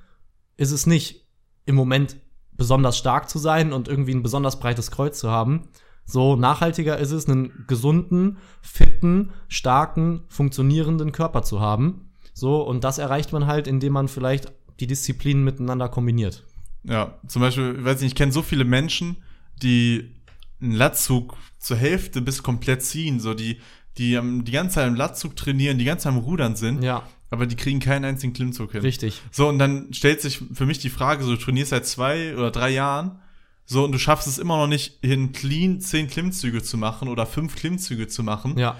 [0.56, 1.26] ist es nicht
[1.66, 2.16] im Moment
[2.52, 5.68] besonders stark zu sein und irgendwie ein besonders breites Kreuz zu haben.
[6.06, 12.12] So nachhaltiger ist es, einen gesunden, fitten, starken, funktionierenden Körper zu haben.
[12.32, 16.44] So, und das erreicht man halt, indem man vielleicht die Disziplinen miteinander kombiniert.
[16.84, 19.16] Ja, zum Beispiel, ich weiß nicht, ich kenne so viele Menschen,
[19.62, 20.15] die
[20.60, 23.58] einen Latzug zur Hälfte bis komplett ziehen, so die,
[23.98, 27.46] die die ganze Zeit im Latzug trainieren, die ganze Zeit am Rudern sind, Ja, aber
[27.46, 28.82] die kriegen keinen einzigen Klimmzug hin.
[28.82, 29.20] richtig.
[29.32, 32.50] So, und dann stellt sich für mich die Frage, so, du trainierst seit zwei oder
[32.50, 33.18] drei Jahren,
[33.64, 37.26] so, und du schaffst es immer noch nicht hin, clean zehn Klimmzüge zu machen oder
[37.26, 38.56] fünf Klimmzüge zu machen.
[38.58, 38.76] Ja.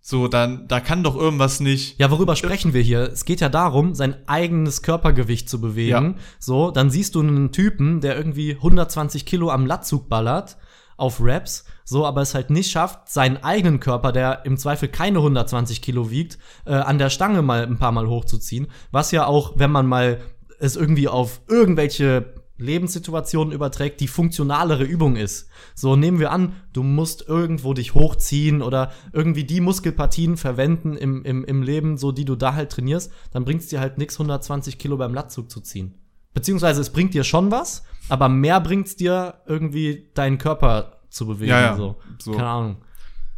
[0.00, 1.98] So, dann, da kann doch irgendwas nicht.
[1.98, 3.00] Ja, worüber sprechen wir hier?
[3.10, 6.14] Es geht ja darum, sein eigenes Körpergewicht zu bewegen.
[6.18, 6.22] Ja.
[6.38, 10.58] So, dann siehst du einen Typen, der irgendwie 120 Kilo am Latzug ballert
[10.96, 15.18] auf Raps, so, aber es halt nicht schafft, seinen eigenen Körper, der im Zweifel keine
[15.18, 18.68] 120 Kilo wiegt, äh, an der Stange mal ein paar Mal hochzuziehen.
[18.90, 20.20] Was ja auch, wenn man mal
[20.58, 25.48] es irgendwie auf irgendwelche Lebenssituationen überträgt, die funktionalere Übung ist.
[25.74, 31.24] So nehmen wir an, du musst irgendwo dich hochziehen oder irgendwie die Muskelpartien verwenden im,
[31.24, 34.14] im, im Leben, so die du da halt trainierst, dann bringt es dir halt nix
[34.14, 35.94] 120 Kilo beim Latzug zu ziehen.
[36.34, 41.26] Beziehungsweise es bringt dir schon was, aber mehr bringt es dir irgendwie deinen Körper zu
[41.26, 41.50] bewegen.
[41.50, 41.96] Ja, ja, So.
[42.18, 42.32] so.
[42.32, 42.76] Keine Ahnung.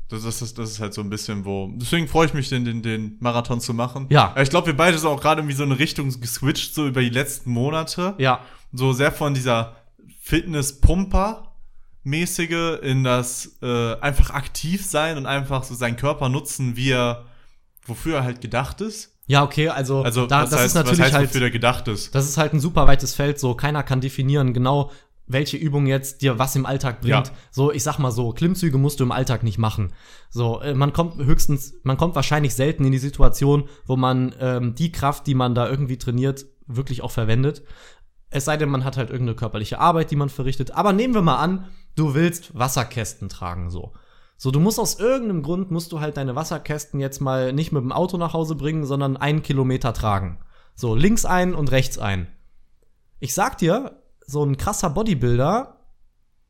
[0.09, 1.69] Das, das, das, das ist halt so ein bisschen, wo.
[1.75, 4.07] Deswegen freue ich mich, den, den, den Marathon zu machen.
[4.09, 4.35] Ja.
[4.41, 7.11] Ich glaube, wir beide sind auch gerade irgendwie so eine Richtung geswitcht, so über die
[7.11, 8.15] letzten Monate.
[8.19, 8.41] Ja,
[8.73, 9.75] So sehr von dieser
[10.21, 17.25] Fitness-Pumper-mäßige in das äh, einfach aktiv sein und einfach so seinen Körper nutzen, wie er,
[17.85, 19.16] wofür er halt gedacht ist.
[19.27, 22.15] Ja, okay, also, Also, da, das heißt, ist natürlich heißt, halt der gedacht ist?
[22.15, 24.91] Das ist halt ein super weites Feld, so keiner kann definieren genau,
[25.27, 27.29] welche Übung jetzt dir was im Alltag bringt.
[27.29, 27.33] Ja.
[27.51, 29.93] So, ich sag mal so, Klimmzüge musst du im Alltag nicht machen.
[30.31, 34.75] So, äh, man kommt höchstens, man kommt wahrscheinlich selten in die Situation, wo man ähm,
[34.75, 37.63] die Kraft, die man da irgendwie trainiert, wirklich auch verwendet.
[38.31, 40.73] Es sei denn, man hat halt irgendeine körperliche Arbeit, die man verrichtet.
[40.73, 43.93] Aber nehmen wir mal an, du willst Wasserkästen tragen, so.
[44.39, 47.83] So, du musst aus irgendeinem Grund, musst du halt deine Wasserkästen jetzt mal nicht mit
[47.83, 50.39] dem Auto nach Hause bringen, sondern einen Kilometer tragen.
[50.75, 52.27] So, links ein und rechts ein.
[53.19, 55.73] Ich sag dir, so ein krasser Bodybuilder,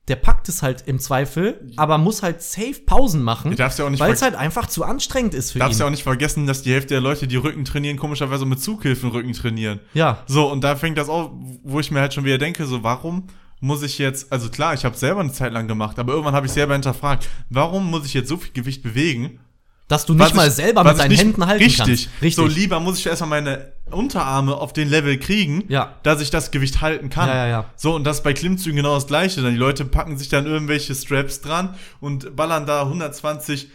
[0.09, 3.99] der packt es halt im Zweifel, aber muss halt safe Pausen machen, Du darfst ja
[3.99, 5.81] weil es halt einfach zu anstrengend ist für darfst ihn.
[5.81, 9.11] ja auch nicht vergessen, dass die Hälfte der Leute, die Rücken trainieren, komischerweise mit Zughilfen
[9.11, 9.81] Rücken trainieren.
[9.95, 11.33] ja, So, und da fängt das auch,
[11.65, 13.25] wo ich mir halt schon wieder denke, so, warum
[13.61, 16.47] muss ich jetzt, also klar, ich habe selber eine Zeit lang gemacht, aber irgendwann habe
[16.47, 19.41] ich selber hinterfragt, warum muss ich jetzt so viel Gewicht bewegen?
[19.89, 22.09] dass du nicht mal ich- selber mit deinen Händen halten richtig, kannst.
[22.21, 22.35] Richtig.
[22.35, 25.95] So lieber muss ich erstmal meine Unterarme auf den Level kriegen, Ja.
[26.03, 27.29] dass ich das Gewicht halten kann.
[27.29, 27.65] Ja, ja, ja.
[27.77, 29.43] So, und das ist bei Klimmzügen genau das gleiche.
[29.43, 33.69] Dann die Leute packen sich dann irgendwelche Straps dran und ballern da 120,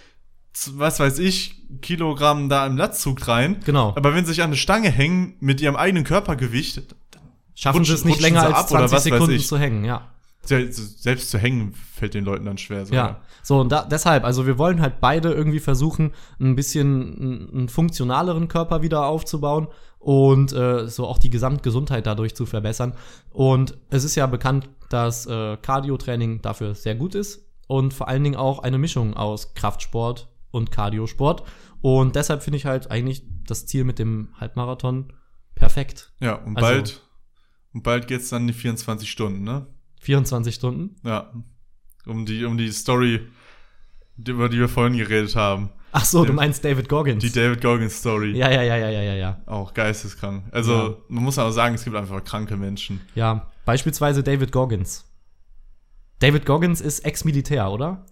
[0.51, 3.61] z- was weiß ich, Kilogramm da im Latzug rein.
[3.63, 3.93] Genau.
[3.95, 6.81] Aber wenn sie sich an eine Stange hängen mit ihrem eigenen Körpergewicht,
[7.55, 10.07] Schaffen sie es nicht länger als ab oder 20 was Sekunden zu hängen, ja.
[10.43, 12.85] se- selbst zu hängen fällt den Leuten dann schwer.
[12.85, 17.17] So, Ja, so und da, deshalb, also wir wollen halt beide irgendwie versuchen, ein bisschen
[17.17, 19.67] einen, einen funktionaleren Körper wieder aufzubauen
[19.99, 22.93] und äh, so auch die Gesamtgesundheit dadurch zu verbessern.
[23.31, 28.23] Und es ist ja bekannt, dass äh, Cardio-Training dafür sehr gut ist und vor allen
[28.23, 31.43] Dingen auch eine Mischung aus Kraftsport und Cardiosport.
[31.81, 35.13] Und deshalb finde ich halt eigentlich das Ziel mit dem Halbmarathon
[35.55, 36.11] perfekt.
[36.19, 37.01] Ja, und Also- bald,
[37.73, 39.67] und bald geht's dann in die 24 Stunden, ne?
[40.01, 40.95] 24 Stunden.
[41.03, 41.31] Ja.
[42.05, 43.27] Um die, um die Story,
[44.17, 45.69] über die wir vorhin geredet haben.
[45.93, 46.35] Ach so, du Ja.
[46.35, 47.21] meinst David Goggins.
[47.23, 48.31] Die David Goggins Story.
[48.35, 49.41] ja, ja, ja, ja, ja, ja, ja.
[49.45, 50.45] Auch geisteskrank.
[50.51, 50.95] Also, Ja.
[51.09, 53.01] man muss aber sagen, es gibt einfach kranke Menschen.
[53.13, 55.05] Ja, beispielsweise David Goggins.
[56.19, 58.05] David Goggins ist Ex-Militär, oder?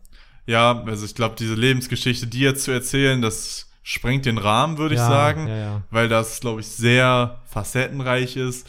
[0.46, 4.96] Ja, also ich glaube, diese Lebensgeschichte, die jetzt zu erzählen, das sprengt den Rahmen, würde
[4.96, 5.48] ich Ja, sagen.
[5.48, 5.84] ja, ja.
[5.92, 8.68] Weil das, glaube ich, sehr facettenreich ist.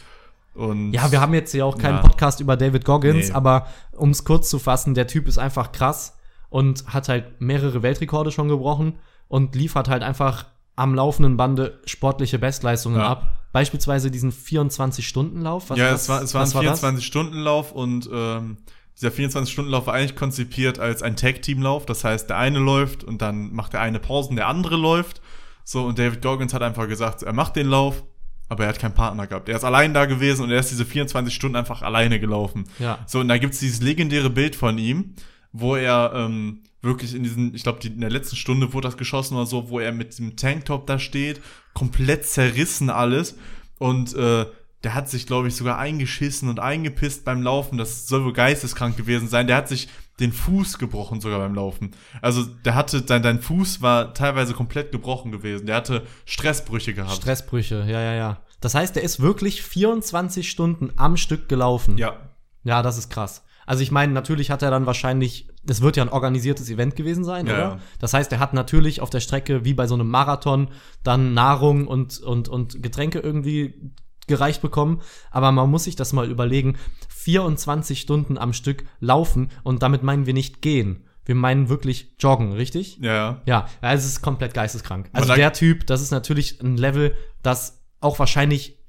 [0.53, 2.01] Und Ja, wir haben jetzt ja auch keinen Ja.
[2.01, 3.33] Podcast über David Goggins, Nee.
[3.33, 6.17] aber um es kurz zu fassen, der Typ ist einfach krass
[6.49, 12.37] und hat halt mehrere Weltrekorde schon gebrochen und liefert halt einfach am laufenden Bande sportliche
[12.39, 13.07] Bestleistungen Ja.
[13.07, 13.37] ab.
[13.53, 15.69] Beispielsweise diesen 24-Stunden-Lauf.
[15.69, 16.79] Was- ja, was- es war, es war ein was das?
[16.81, 18.57] 24-Stunden-Lauf und ähm,
[18.97, 21.85] dieser 24-Stunden-Lauf war eigentlich konzipiert als ein Tag-Team-Lauf.
[21.85, 25.21] Das heißt, der eine läuft und dann macht der eine Pausen, der andere läuft.
[25.63, 28.03] So, und David Goggins hat einfach gesagt, er macht den Lauf,
[28.51, 29.47] aber er hat keinen Partner gehabt.
[29.47, 32.65] Er ist allein da gewesen und er ist diese 24 Stunden einfach alleine gelaufen.
[32.79, 32.99] Ja.
[33.07, 35.15] So, und da gibt's dieses legendäre Bild von ihm,
[35.53, 38.97] wo er ähm, wirklich in diesen, ich glaube, die, in der letzten Stunde wurde das
[38.97, 41.39] geschossen oder so, wo er mit dem Tanktop da steht,
[41.73, 43.37] komplett zerrissen alles
[43.79, 44.45] und äh,
[44.83, 47.77] der hat sich, glaube ich, sogar eingeschissen und eingepisst beim Laufen.
[47.77, 49.47] Das soll wohl geisteskrank gewesen sein.
[49.47, 49.87] Der hat sich
[50.19, 51.91] den Fuß gebrochen sogar beim Laufen.
[52.21, 55.65] Also der hatte, dein, dein Fuß war teilweise komplett gebrochen gewesen.
[55.65, 57.15] Der hatte Stressbrüche gehabt.
[57.15, 58.41] Stressbrüche, ja, ja, ja.
[58.59, 61.97] Das heißt, der ist wirklich 24 Stunden am Stück gelaufen.
[61.97, 62.15] ja.
[62.63, 63.43] Ja, das ist krass.
[63.65, 67.23] Also ich meine, natürlich hat er dann wahrscheinlich, das wird ja ein organisiertes Event gewesen
[67.23, 67.61] sein, Ja, oder?
[67.63, 67.79] ja.
[67.97, 70.69] Das heißt, er hat natürlich auf der Strecke, wie bei so einem Marathon,
[71.03, 73.93] dann Nahrung und, und, und Getränke irgendwie
[74.27, 75.01] gereicht bekommen.
[75.31, 76.77] Aber man muss sich das mal überlegen,
[77.23, 81.05] 24 Stunden am Stück laufen und damit meinen wir nicht gehen.
[81.23, 82.97] Wir meinen wirklich joggen, richtig?
[82.99, 83.67] Ja, ja.
[83.79, 85.09] Also es ist komplett geisteskrank.
[85.13, 88.79] Also der Typ, das ist natürlich ein Level, das auch wahrscheinlich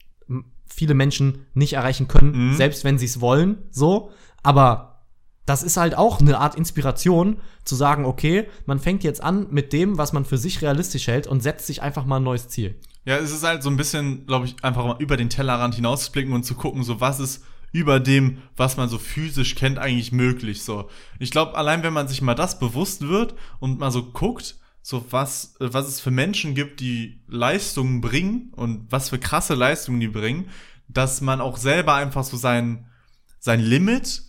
[0.67, 2.57] viele Menschen nicht erreichen können, Mhm.
[2.57, 4.11] selbst wenn sie es wollen, so.
[4.43, 5.05] Aber
[5.45, 9.73] das ist halt auch eine Art Inspiration, zu sagen, okay, man fängt jetzt an mit
[9.75, 12.81] dem, was man für sich realistisch hält und setzt sich einfach mal ein neues Ziel.
[13.05, 16.33] Ja, es ist halt so ein bisschen, glaube ich, einfach mal über den Tellerrand hinauszublicken
[16.33, 20.63] und zu gucken, so was ist über dem, was man so physisch kennt, eigentlich möglich.
[20.63, 24.57] So, ich glaube, allein wenn man sich mal das bewusst wird und mal so guckt,
[24.83, 29.55] so was, äh, was es für Menschen gibt, die Leistungen bringen und was für krasse
[29.55, 30.49] Leistungen die bringen,
[30.89, 32.87] dass man auch selber einfach so sein,
[33.39, 34.23] sein Limit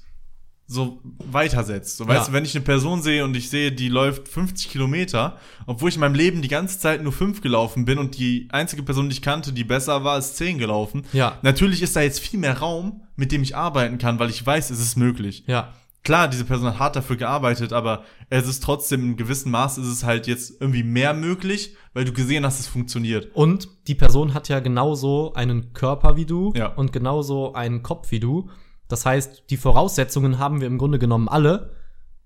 [0.65, 1.97] so weitersetzt.
[1.97, 2.26] So, weißt Ja.
[2.28, 5.95] du, wenn ich eine Person sehe und ich sehe, die läuft 50 Kilometer, obwohl ich
[5.95, 9.13] in meinem Leben die ganze Zeit nur 5 gelaufen bin und die einzige Person, die
[9.15, 11.04] ich kannte, die besser war, ist 10 gelaufen.
[11.13, 11.38] Ja.
[11.41, 14.69] Natürlich ist da jetzt viel mehr Raum, mit dem ich arbeiten kann, weil ich weiß,
[14.69, 15.43] es ist möglich.
[15.47, 15.73] Ja.
[16.04, 19.88] Klar, diese Person hat hart dafür gearbeitet, aber es ist trotzdem in gewissem Maß ist
[19.88, 23.30] es halt jetzt irgendwie mehr möglich, weil du gesehen hast, es funktioniert.
[23.34, 26.67] Und die Person hat ja genauso einen Körper wie du Ja.
[26.67, 28.49] und genauso einen Kopf wie du.
[28.93, 31.71] Das heißt, die Voraussetzungen haben wir im Grunde genommen alle.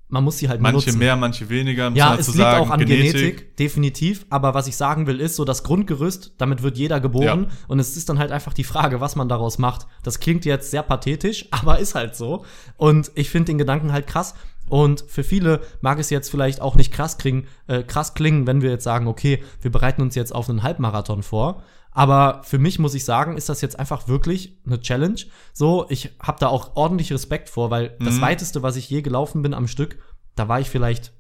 [0.10, 1.00] Man muss sie halt Manche nutzen.
[1.00, 1.90] mehr, manche weniger.
[1.94, 2.60] Ja, es liegt sagen.
[2.60, 3.56] auch an Genetik.
[3.56, 4.26] definitiv.
[4.30, 7.48] Aber was ich sagen will, ist so das Grundgerüst, damit wird jeder geboren.
[7.50, 7.58] Ja.
[7.70, 9.88] Und es ist dann halt einfach die Frage, was man daraus macht.
[10.04, 12.44] Das klingt jetzt sehr pathetisch, aber ist halt so.
[12.76, 14.36] Und ich finde den Gedanken halt krass.
[14.68, 18.62] Und für viele mag es jetzt vielleicht auch nicht krass klingen, äh, krass klingen, wenn
[18.62, 21.64] wir jetzt sagen, okay, wir bereiten uns jetzt auf einen Halbmarathon vor.
[21.98, 25.20] Aber für mich muss ich sagen, ist das jetzt einfach wirklich eine Challenge.
[25.52, 28.22] So, ich habe da auch ordentlich Respekt vor, weil das Mhm.
[28.22, 29.98] weiteste, was ich je gelaufen bin am Stück,
[30.36, 31.12] da war ich vielleicht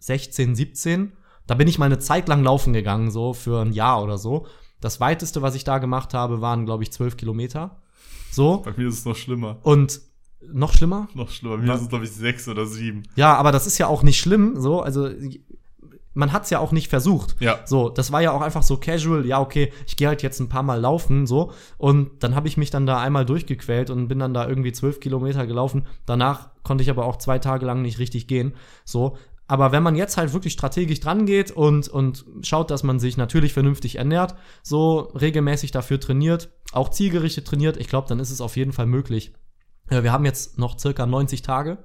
[0.00, 1.12] 16, 17.
[1.46, 4.46] Da bin ich mal eine Zeit lang laufen gegangen, so für ein Jahr oder so.
[4.80, 7.80] Das weiteste, was ich da gemacht habe, waren, glaube ich, 12 Kilometer.
[8.32, 8.58] So.
[8.64, 9.58] Bei mir ist es noch schlimmer.
[9.62, 10.00] Und
[10.52, 11.06] noch schlimmer?
[11.14, 11.58] Noch schlimmer.
[11.58, 13.04] Bei mir ist es, glaube ich, sechs oder sieben.
[13.14, 14.82] Ja, aber das ist ja auch nicht schlimm, so.
[14.82, 15.08] Also,
[16.14, 17.36] man hat's ja auch nicht versucht.
[17.40, 17.60] Ja.
[17.66, 20.48] So, das war ja auch einfach so casual, ja, okay, ich gehe halt jetzt ein
[20.48, 21.52] paar Mal laufen, so.
[21.76, 25.00] Und dann habe ich mich dann da einmal durchgequält und bin dann da irgendwie zwölf
[25.00, 25.86] Kilometer gelaufen.
[26.06, 28.54] Danach konnte ich aber auch zwei Tage lang nicht richtig gehen.
[28.84, 29.16] So.
[29.46, 33.18] Aber wenn man jetzt halt wirklich strategisch dran geht und, und schaut, dass man sich
[33.18, 38.40] natürlich vernünftig ernährt, so regelmäßig dafür trainiert, auch zielgerichtet trainiert, ich glaube, dann ist es
[38.40, 39.34] auf jeden Fall möglich.
[39.90, 41.78] Äh, Wir haben jetzt noch circa 90 Tage.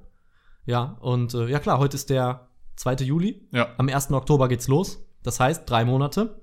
[0.64, 2.49] Ja, und äh, ja klar, heute ist der
[2.80, 2.94] 2.
[3.04, 3.46] Juli.
[3.52, 3.68] Ja.
[3.76, 4.10] Am 1.
[4.10, 5.04] Oktober geht's los.
[5.22, 6.40] Das heißt, drei Monate.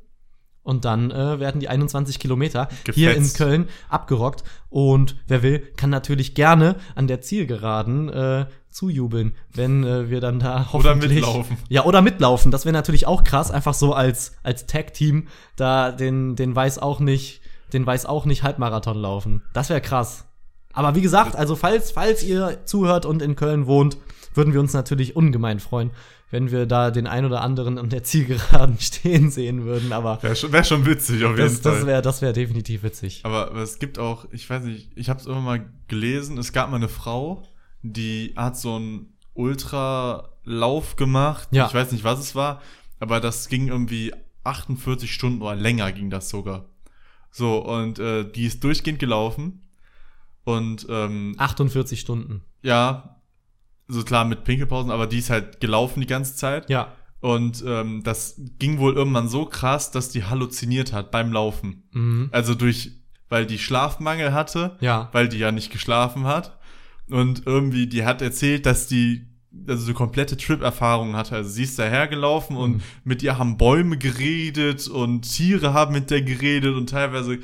[0.62, 3.38] Und dann äh, werden die 21 Kilometer hier in Gefetzt.
[3.38, 4.44] Köln abgerockt.
[4.70, 10.40] Und wer will, kann natürlich gerne an der Zielgeraden äh, zujubeln, wenn äh, wir dann
[10.40, 11.58] da Oder hoffentlich mitlaufen.
[11.70, 12.52] Ja, oder mitlaufen.
[12.52, 16.80] Das wäre natürlich auch krass, einfach so als als Tag Team da den den weiß
[16.80, 17.42] auch nicht,
[17.74, 19.44] den weiß auch nicht Halbmarathon laufen.
[19.54, 20.26] Das wäre krass.
[20.74, 23.98] Aber wie gesagt, also falls falls ihr zuhört und in Köln wohnt,
[24.34, 25.92] würden wir uns natürlich ungemein freuen,
[26.30, 30.36] wenn wir da den ein oder anderen an der Zielgeraden stehen sehen würden, aber Wäre
[30.36, 31.74] schon, wär schon witzig, auf jeden das, Fall.
[31.74, 33.22] das wäre das wäre definitiv witzig.
[33.24, 36.52] Aber aber es gibt auch, ich weiß nicht, ich habe es immer mal gelesen, es
[36.52, 37.44] gab mal eine Frau,
[37.82, 41.50] die hat so einen Ultralauf gemacht.
[41.52, 41.68] Ja.
[41.68, 42.62] Ich weiß nicht, was es war,
[43.00, 44.14] aber das ging irgendwie
[44.44, 46.66] 48 Stunden oder länger ging das sogar.
[47.32, 49.62] So, und äh, die ist durchgehend gelaufen.
[50.44, 52.42] Und ähm, 48 Stunden.
[52.62, 53.17] ja,
[53.88, 56.70] so klar mit Pinkelpausen, aber die ist halt gelaufen die ganze Zeit.
[56.70, 56.94] Ja.
[57.20, 61.84] Und ähm, das ging wohl irgendwann so krass, dass die halluziniert hat beim Laufen.
[61.92, 62.30] Mhm.
[62.32, 62.92] Also durch,
[63.30, 65.10] weil die Schlafmangel hatte, Ja.
[65.14, 66.58] weil die ja nicht geschlafen hat.
[67.10, 69.26] Und irgendwie, die hat erzählt, dass die
[69.68, 71.34] also so komplette Trip-Erfahrung hatte.
[71.36, 72.82] Also sie ist dahergelaufen und Mhm.
[73.06, 77.40] mit ihr haben Bäume geredet und Tiere haben mit der geredet und teilweise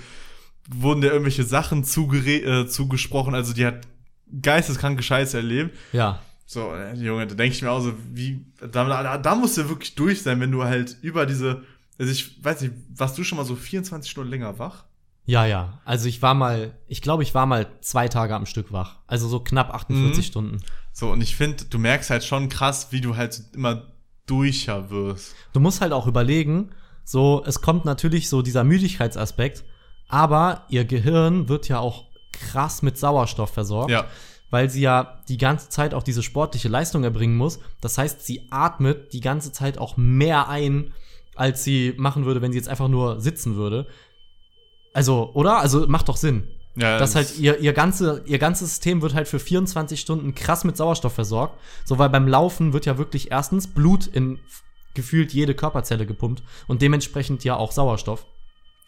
[0.69, 3.34] wurden der irgendwelche Sachen zugere äh, zugesprochen.
[3.34, 3.88] Also die hat
[4.41, 5.75] geisteskranke Scheiße erlebt.
[5.91, 6.21] Ja.
[6.45, 9.95] So, Junge, da denke ich mir auch so, wie, da, da, da musst du wirklich
[9.95, 11.63] durch sein, wenn du halt über diese,
[11.97, 14.84] also ich weiß nicht, warst du schon mal so 24 Stunden länger wach?
[15.25, 15.79] Ja, ja.
[15.86, 18.97] Also ich war mal, ich glaube, ich war mal zwei Tage am Stück wach.
[19.08, 20.21] Also so knapp 48 Mhm.
[20.27, 20.58] Stunden.
[20.91, 23.93] So, und ich finde, du merkst halt schon krass, wie du halt immer
[24.25, 25.34] durcher wirst.
[25.53, 26.71] Du musst halt auch überlegen,
[27.06, 29.63] so, es kommt natürlich so dieser Müdigkeitsaspekt,
[30.10, 33.89] Aber ihr Gehirn wird ja auch krass mit Sauerstoff versorgt.
[33.89, 34.06] Ja.
[34.53, 37.59] Weil sie ja die ganze Zeit auch diese sportliche Leistung erbringen muss.
[37.81, 40.93] Das heißt, sie atmet die ganze Zeit auch mehr ein,
[41.33, 43.87] als sie machen würde, wenn sie jetzt einfach nur sitzen würde.
[44.93, 45.57] Also, oder?
[45.57, 46.49] Also macht doch Sinn.
[46.75, 50.63] Ja, dass halt ihr, ihr, ganze, ihr ganzes System wird halt für 24 Stunden krass
[50.65, 51.59] mit Sauerstoff versorgt.
[51.83, 54.37] So, weil beim Laufen wird ja wirklich erstens Blut in
[54.93, 58.27] gefühlt jede Körperzelle gepumpt und dementsprechend ja auch Sauerstoff.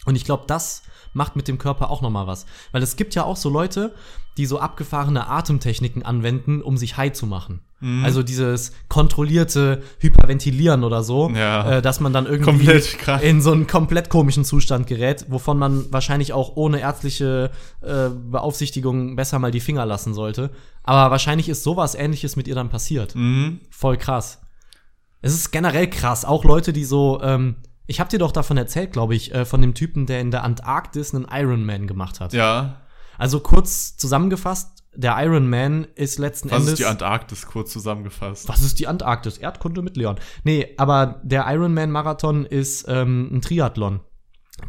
[0.06, 3.16] Und ich glaube, das macht mit dem Körper auch noch mal was, weil es gibt
[3.16, 3.94] ja auch so Leute,
[4.38, 7.62] die so abgefahrene Atemtechniken anwenden, um sich high zu machen.
[7.80, 8.04] Mhm.
[8.04, 11.78] Also dieses kontrollierte Hyperventilieren oder so, Ja.
[11.78, 12.70] äh, dass man dann irgendwie
[13.22, 17.50] in so einen komplett komischen Zustand gerät, wovon man wahrscheinlich auch ohne ärztliche
[17.82, 20.52] äh, Beaufsichtigung besser mal die Finger lassen sollte.
[20.84, 23.16] Aber wahrscheinlich ist sowas ähnliches mit ihr dann passiert.
[23.16, 23.62] Mhm.
[23.70, 24.42] Voll krass.
[25.22, 26.26] Es ist generell krass.
[26.26, 27.56] Auch Leute, die so, ähm,
[27.88, 30.44] ich hab dir doch davon erzählt, glaube ich, äh, von dem Typen, der in der
[30.44, 32.34] Antarktis einen Ironman gemacht hat.
[32.34, 32.82] Ja.
[33.18, 36.74] Also kurz zusammengefasst, der Ironman ist letzten Was Endes.
[36.74, 38.48] ist die Antarktis kurz zusammengefasst?
[38.48, 39.38] Was ist die Antarktis?
[39.38, 40.16] Erdkunde mit Leon.
[40.44, 44.00] Nee, aber der Ironman-Marathon ist ähm, ein Triathlon.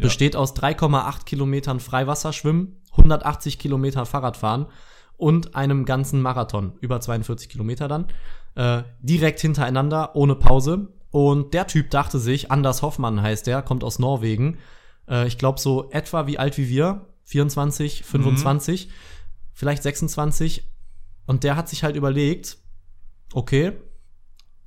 [0.01, 4.67] Besteht aus 3,8 Kilometern Freiwasserschwimmen, 180 Kilometer Fahrradfahren
[5.17, 8.07] und einem ganzen Marathon, über 42 Kilometer dann,
[8.57, 10.89] äh, direkt hintereinander, ohne Pause.
[11.17, 14.59] Und der Typ dachte sich, Anders Hoffmann heißt der, kommt aus Norwegen,
[15.09, 18.91] äh, ich glaube so etwa wie alt wie wir, 24, 25,
[19.55, 20.65] vielleicht 26.
[21.25, 22.59] Und der hat sich halt überlegt,
[23.33, 23.73] okay,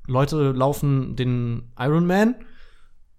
[0.07, 2.33] Leute laufen den Ironman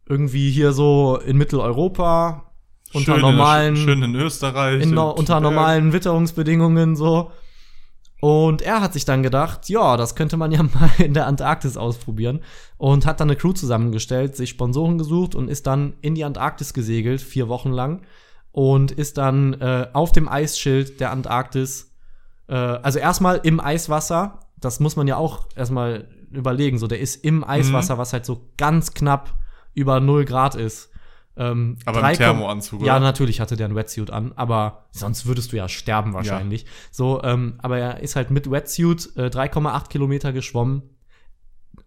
[0.09, 2.51] irgendwie hier so in Mitteleuropa
[2.93, 4.83] unter Schön normalen In, schön in Österreich.
[4.83, 7.31] in, und- unter normalen Witterungsbedingungen so.
[8.21, 11.77] Und er hat sich dann gedacht, ja, das könnte man ja mal in der Antarktis
[11.77, 12.41] ausprobieren.
[12.77, 16.75] Und hat dann eine Crew zusammengestellt, sich Sponsoren gesucht und ist dann in die Antarktis
[16.75, 18.03] gesegelt, vier Wochen lang.
[18.53, 21.95] Und ist dann äh, auf dem Eisschild der Antarktis,
[22.49, 27.25] äh, also erstmal im Eiswasser, das muss man ja auch erstmal überlegen, so der ist
[27.25, 29.35] im Eiswasser, was halt so ganz knapp
[29.75, 30.90] über 0 Grad ist.
[31.41, 33.01] Ähm, Aber im Kom- Thermoanzug, Ja, oder?
[33.07, 36.67] natürlich hatte der einen Wetsuit an, aber sonst würdest du ja sterben wahrscheinlich.
[36.91, 40.83] So, ähm, aber er ist halt mit Wetsuit äh, 3,8 Kilometer geschwommen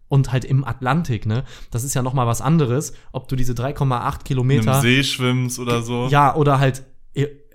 [0.07, 1.43] und halt im Atlantik, ne?
[1.71, 5.59] Das ist ja noch mal was anderes, ob du diese 3,8 Im Kilometer See schwimmst
[5.59, 6.07] oder so.
[6.07, 6.83] ja, oder halt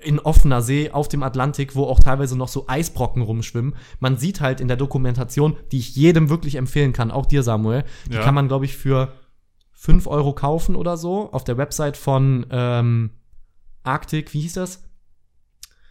[0.04, 3.74] in offener See auf dem Atlantik, wo auch teilweise noch so Eisbrocken rumschwimmen.
[3.98, 7.82] Man sieht halt in der Dokumentation, die ich jedem wirklich empfehlen kann, auch dir, Samuel,
[8.08, 8.22] die Ja.
[8.22, 9.12] kann man, glaube ich, für
[9.80, 13.10] 5 Euro kaufen oder so auf der Website von ähm,
[13.84, 14.82] Arctic, wie hieß das?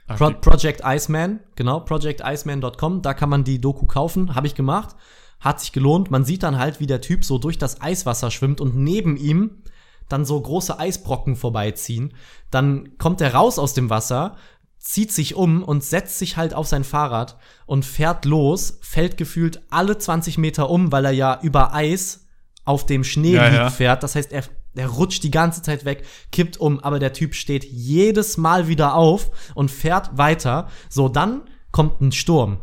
[0.07, 4.95] Pro Project Iceman, genau, projecticeman.com, da kann man die Doku kaufen, habe ich gemacht,
[5.39, 6.11] hat sich gelohnt.
[6.11, 9.63] Man sieht dann halt, wie der Typ so durch das Eiswasser schwimmt und neben ihm
[10.09, 12.13] dann so große Eisbrocken vorbeiziehen.
[12.51, 14.35] Dann kommt er raus aus dem Wasser,
[14.79, 19.61] zieht sich um und setzt sich halt auf sein Fahrrad und fährt los, fällt gefühlt
[19.69, 22.26] alle 20 Meter um, weil er ja über Eis
[22.67, 23.69] auf dem Schnee Ja, liegt ja.
[23.69, 24.03] fährt.
[24.03, 24.43] Das heißt, er,
[24.75, 28.95] er rutscht die ganze Zeit weg, kippt um, aber der Typ steht jedes Mal wieder
[28.95, 30.67] auf und fährt weiter.
[30.89, 32.59] So, dann kommt ein Sturm.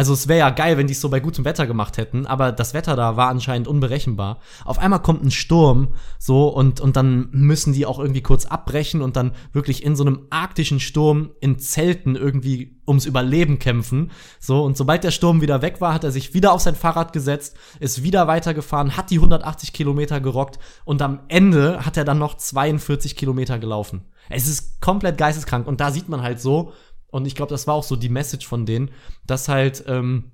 [0.00, 2.52] Also es wäre ja geil, wenn die es so bei gutem Wetter gemacht hätten, aber
[2.52, 4.38] das Wetter da war anscheinend unberechenbar.
[4.64, 9.02] Auf einmal kommt ein Sturm, so, und, und dann müssen die auch irgendwie kurz abbrechen
[9.02, 14.10] und dann wirklich in so einem arktischen Sturm in Zelten irgendwie ums Überleben kämpfen.
[14.38, 17.12] So, und sobald der Sturm wieder weg war, hat er sich wieder auf sein Fahrrad
[17.12, 22.18] gesetzt, ist wieder weitergefahren, hat die 180 Kilometer gerockt und am Ende hat er dann
[22.18, 24.06] noch 42 Kilometer gelaufen.
[24.30, 26.72] Es ist komplett geisteskrank und da sieht man halt so,
[27.10, 28.90] und ich glaube, das war auch so die Message von denen,
[29.26, 30.32] dass halt ähm,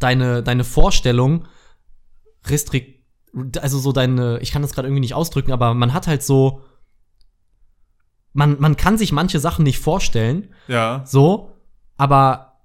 [0.00, 1.46] deine, deine Vorstellung
[2.46, 3.04] restrikt,
[3.60, 6.62] also so deine, ich kann das gerade irgendwie nicht ausdrücken, aber man hat halt so,
[8.32, 11.02] man, man kann sich manche Sachen nicht vorstellen, Ja.
[11.06, 11.52] so,
[11.96, 12.60] aber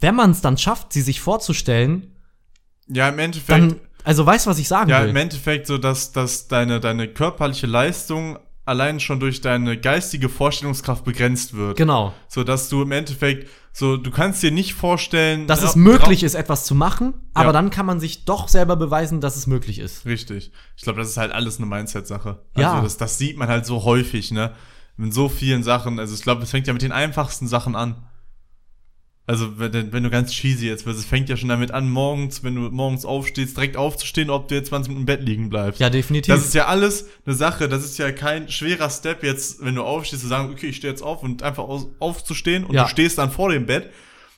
[0.00, 2.16] wenn man es dann schafft, sie sich vorzustellen,
[2.86, 3.50] Ja, im Endeffekt.
[3.50, 5.10] dann, also weißt du, was ich sagen ja, will?
[5.10, 8.38] im Endeffekt so, dass, dass deine, deine körperliche Leistung
[8.70, 11.76] allein schon durch deine geistige Vorstellungskraft begrenzt wird.
[11.76, 12.14] Genau.
[12.28, 15.46] So dass du im Endeffekt, so, du kannst dir nicht vorstellen.
[15.46, 17.52] Dass es möglich ist, etwas zu machen, aber Ja.
[17.52, 20.06] dann kann man sich doch selber beweisen, dass es möglich ist.
[20.06, 20.50] Richtig.
[20.76, 22.42] Ich glaube, das ist halt alles eine Mindset-Sache.
[22.56, 22.70] Ja.
[22.72, 24.54] Also das, das sieht man halt so häufig, ne?
[24.96, 25.98] Mit so vielen Sachen.
[25.98, 28.06] Also ich glaube, es fängt ja mit den einfachsten Sachen an.
[29.30, 32.42] Also wenn, wenn du ganz cheesy jetzt wirst, es fängt ja schon damit an, morgens,
[32.42, 35.78] wenn du morgens aufstehst, direkt aufzustehen, ob du jetzt 20 Minuten im Bett liegen bleibst.
[35.78, 36.34] Ja, definitiv.
[36.34, 39.84] Das ist ja alles eine Sache, das ist ja kein schwerer Step jetzt, wenn du
[39.84, 42.82] aufstehst, zu sagen, okay, ich stehe jetzt auf und einfach aus, aufzustehen und Ja.
[42.82, 43.90] du stehst dann vor dem Bett.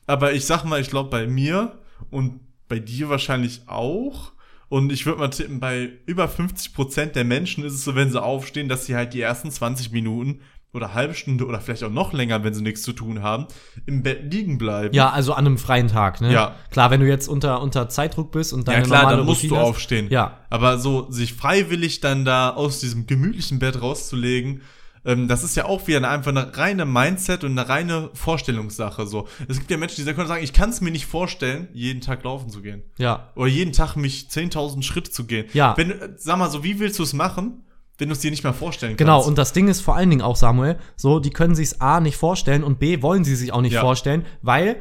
[0.06, 1.78] Aber ich sag mal, ich glaube bei mir
[2.10, 4.32] und bei dir wahrscheinlich auch.
[4.68, 8.22] Und ich würde mal tippen, bei über 50% der Menschen ist es so, wenn sie
[8.22, 10.40] aufstehen, dass sie halt die ersten 20 Minuten
[10.74, 13.46] oder halbe Stunde oder vielleicht auch noch länger, wenn sie nichts zu tun haben,
[13.84, 14.94] im Bett liegen bleiben.
[14.94, 16.32] Ja, also an einem freien Tag, ne?
[16.32, 16.54] Ja.
[16.70, 19.46] Klar, wenn du jetzt unter, unter Zeitdruck bist und deine Ja klar, dann musst du
[19.48, 20.06] Routine hast- aufstehen.
[20.10, 20.38] Ja.
[20.48, 24.62] Aber so sich freiwillig dann da aus diesem gemütlichen Bett rauszulegen,
[25.04, 29.06] ähm, das ist ja auch wieder eine, einfach eine reine Mindset und eine reine Vorstellungssache.
[29.06, 32.00] So, es gibt ja Menschen, die können sagen, ich kann es mir nicht vorstellen, jeden
[32.00, 33.28] Tag laufen zu gehen Ja.
[33.34, 35.46] oder jeden Tag mich 10.000 Schritte zu gehen.
[35.52, 35.76] Ja.
[35.76, 37.64] Wenn, du- sag mal so, wie willst du es machen,
[38.02, 39.28] wenn du es dir nicht mehr vorstellen Genau, kannst?
[39.28, 42.16] und das Ding ist vor allen Dingen auch, Samuel, so, die können sich's A nicht
[42.16, 43.80] vorstellen und B wollen sie sich auch nicht Ja.
[43.80, 44.76] vorstellen, weil,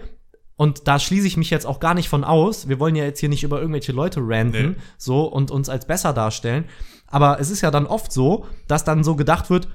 [0.55, 3.19] und da schließe ich mich jetzt auch gar nicht von aus, wir wollen ja jetzt
[3.19, 4.75] hier nicht über irgendwelche Leute ranten, Nee.
[4.97, 6.65] so, und uns als besser darstellen,
[7.05, 9.67] aber es ist ja dann oft so, dass dann so gedacht wird,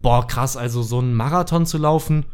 [0.00, 2.26] boah, krass, also so einen Marathon zu laufen,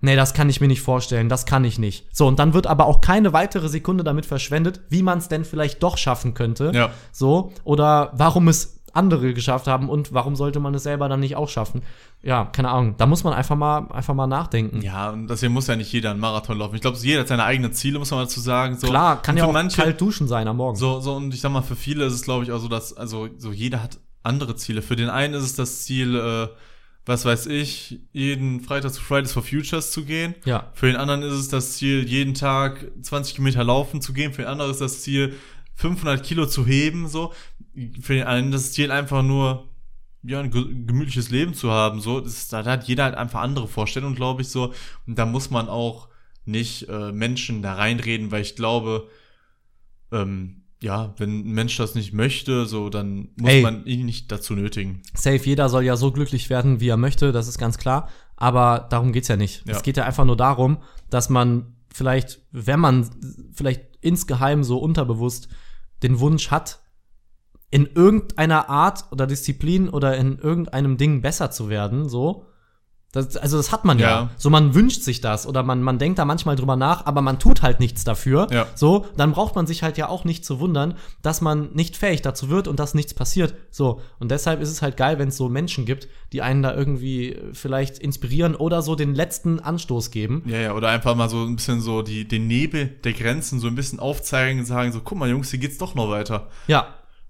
[0.00, 2.06] Nee, das kann ich mir nicht vorstellen, das kann ich nicht.
[2.14, 5.46] So, und dann wird aber auch keine weitere Sekunde damit verschwendet, wie man es denn
[5.46, 6.72] vielleicht doch schaffen könnte.
[6.74, 6.90] Ja.
[7.10, 11.36] So, oder warum es andere geschafft haben und warum sollte man es selber dann nicht
[11.36, 11.82] auch schaffen?
[12.22, 12.94] Ja, keine Ahnung.
[12.96, 14.80] Da muss man einfach mal, einfach mal nachdenken.
[14.82, 16.74] Ja, und deswegen muss ja nicht jeder einen Marathon laufen.
[16.74, 18.78] Ich glaube, jeder hat seine eigenen Ziele, muss man dazu sagen.
[18.78, 18.86] So.
[18.86, 20.76] Klar, kann ja auch manche, kalt duschen sein am Morgen.
[20.76, 22.96] So, so, und ich sag mal, für viele ist es, glaube ich, auch so, dass,
[22.96, 24.82] also, so jeder hat andere Ziele.
[24.82, 26.48] Für den einen ist es das Ziel, äh,
[27.06, 30.34] was weiß ich, jeden Freitag zu Fridays for Futures zu gehen.
[30.44, 30.70] Ja.
[30.72, 34.32] Für den anderen ist es das Ziel, jeden Tag 20 Kilometer laufen zu gehen.
[34.32, 35.34] Für den anderen ist das Ziel,
[35.76, 37.32] 500 Kilo zu heben, so.
[38.00, 39.68] Für den einen das Ziel einfach nur,
[40.22, 42.20] ja, ein ge- gemütliches Leben zu haben, so.
[42.20, 44.72] Das da hat jeder halt einfach andere Vorstellungen, glaube ich, so.
[45.06, 46.08] Und da muss man auch
[46.44, 49.08] nicht äh, Menschen da reinreden, weil ich glaube,
[50.12, 53.62] ähm, ja, wenn ein Mensch das nicht möchte, so, dann muss Ey.
[53.62, 55.00] man ihn nicht dazu nötigen.
[55.14, 58.08] Safe, jeder soll ja so glücklich werden, wie er möchte, das ist ganz klar.
[58.36, 59.66] Aber darum geht's ja nicht.
[59.66, 59.74] Ja.
[59.74, 63.08] Es geht ja einfach nur darum, dass man vielleicht, wenn man
[63.54, 65.48] vielleicht insgeheim so unterbewusst
[66.02, 66.80] den Wunsch hat,
[67.74, 72.46] in irgendeiner Art oder Disziplin oder in irgendeinem Ding besser zu werden, so.
[73.10, 74.08] Das, also das hat man ja.
[74.08, 74.30] Ja.
[74.36, 77.40] So, man wünscht sich das oder man, man denkt da manchmal drüber nach, aber man
[77.40, 78.46] tut halt nichts dafür.
[78.52, 78.68] Ja.
[78.76, 82.22] So, dann braucht man sich halt ja auch nicht zu wundern, dass man nicht fähig
[82.22, 83.54] dazu wird und dass nichts passiert.
[83.72, 86.72] So, und deshalb ist es halt geil, wenn es so Menschen gibt, die einen da
[86.72, 90.44] irgendwie vielleicht inspirieren oder so den letzten Anstoß geben.
[90.46, 93.66] Ja, ja, oder einfach mal so ein bisschen so die, den Nebel der Grenzen so
[93.66, 96.48] ein bisschen aufzeigen und sagen so, guck mal, Jungs, hier geht's doch noch weiter.
[96.68, 96.86] Ja,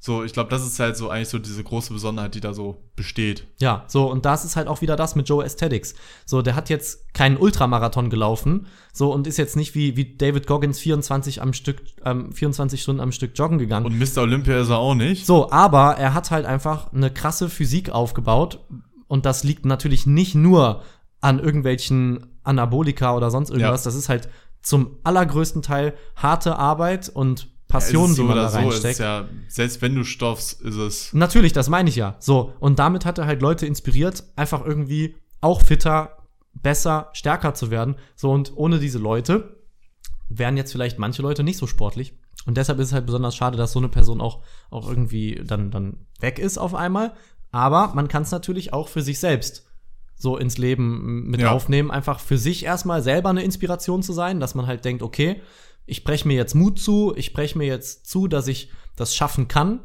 [0.06, 2.82] So, ich glaube, das ist halt so eigentlich so diese große Besonderheit, die da so
[2.94, 3.46] besteht.
[3.58, 5.94] Ja, so, und das ist halt auch wieder das mit Joe Aesthetics.
[6.26, 10.46] So, der hat jetzt keinen Ultramarathon gelaufen, so, und ist jetzt nicht wie, wie David
[10.46, 13.86] Goggins 24 am Stück, ähm, 24 Stunden am Stück joggen gegangen.
[13.86, 14.18] Und Mr.
[14.24, 15.24] Olympia ist er auch nicht.
[15.24, 18.60] so, aber er hat halt einfach eine krasse Physik aufgebaut,
[19.08, 20.82] und das liegt natürlich nicht nur
[21.22, 23.88] an irgendwelchen Anabolika oder sonst irgendwas, Ja.
[23.88, 24.28] das ist halt
[24.60, 28.84] zum allergrößten Teil harte Arbeit und Passion, ist die man oder da so, reinsteckt.
[28.92, 31.12] ist ja, selbst wenn du stoffst, ist es.
[31.12, 32.16] Natürlich, das meine ich ja.
[32.20, 36.18] So, und damit hat er halt Leute inspiriert, einfach irgendwie auch fitter,
[36.54, 37.96] besser, stärker zu werden.
[38.16, 39.56] So, und ohne diese Leute
[40.28, 42.14] wären jetzt vielleicht manche Leute nicht so sportlich.
[42.46, 45.70] Und deshalb ist es halt besonders schade, dass so eine Person auch, auch irgendwie dann,
[45.70, 47.14] dann weg ist auf einmal.
[47.50, 49.66] Aber man kann es natürlich auch für sich selbst
[50.16, 51.50] so ins Leben mit Ja.
[51.52, 55.40] aufnehmen, einfach für sich erstmal selber eine Inspiration zu sein, dass man halt denkt, okay,
[55.86, 59.48] ich breche mir jetzt Mut zu, ich breche mir jetzt zu, dass ich das schaffen
[59.48, 59.80] kann.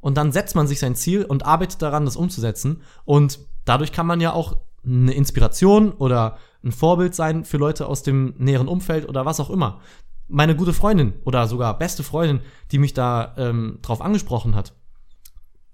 [0.00, 2.82] Und dann setzt man sich sein Ziel und arbeitet daran, das umzusetzen.
[3.04, 8.02] Und dadurch kann man ja auch eine Inspiration oder ein Vorbild sein für Leute aus
[8.02, 9.80] dem näheren Umfeld oder was auch immer.
[10.28, 12.40] Meine gute Freundin oder sogar beste Freundin,
[12.70, 14.74] die mich da ähm, drauf angesprochen hat,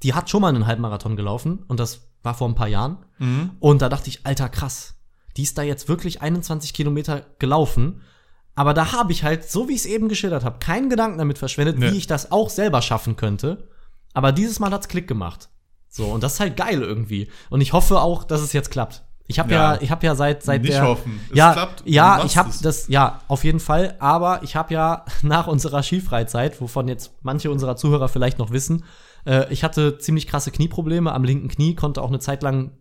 [0.03, 2.99] die hat schon mal einen Halbmarathon gelaufen und das war vor ein paar Jahren.
[3.18, 3.53] Mhm.
[3.61, 4.97] Und da dachte ich, alter, krass.
[5.37, 8.03] Die ist da jetzt wirklich 21 Kilometer gelaufen.
[8.61, 11.39] Aber da habe ich halt, so wie ich es eben geschildert habe, keinen Gedanken damit
[11.39, 11.93] verschwendet, Nee.
[11.93, 13.69] wie ich das auch selber schaffen könnte.
[14.13, 15.49] Aber dieses Mal hat's Klick gemacht.
[15.89, 17.31] So, und das ist halt geil irgendwie.
[17.49, 19.03] Und ich hoffe auch, dass es jetzt klappt.
[19.29, 19.77] Ich habe ja.
[19.77, 19.81] Ja.
[19.81, 21.21] ich habe ja seit seit Nicht der hoffen.
[21.31, 22.61] Es ja klappt, ja ich habe es.
[22.61, 27.51] das ja auf jeden Fall aber ich habe ja nach unserer Skifreizeit wovon jetzt manche
[27.51, 28.85] unserer Zuhörer vielleicht noch wissen
[29.25, 32.73] äh, ich hatte ziemlich krasse Knieprobleme am linken Knie konnte auch eine Zeit lang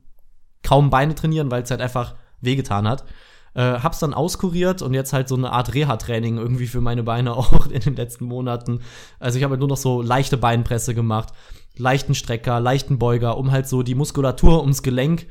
[0.63, 3.05] kaum Beine trainieren weil es halt einfach wehgetan hat
[3.53, 7.33] äh, hab's dann auskuriert und jetzt halt so eine Art Reha-Training irgendwie für meine Beine
[7.37, 8.81] auch in den letzten Monaten.
[9.19, 11.29] Also ich habe halt nur noch so leichte Beinpresse gemacht,
[11.77, 15.27] leichten Strecker, leichten Beuger, um halt so die Muskulatur ums Gelenk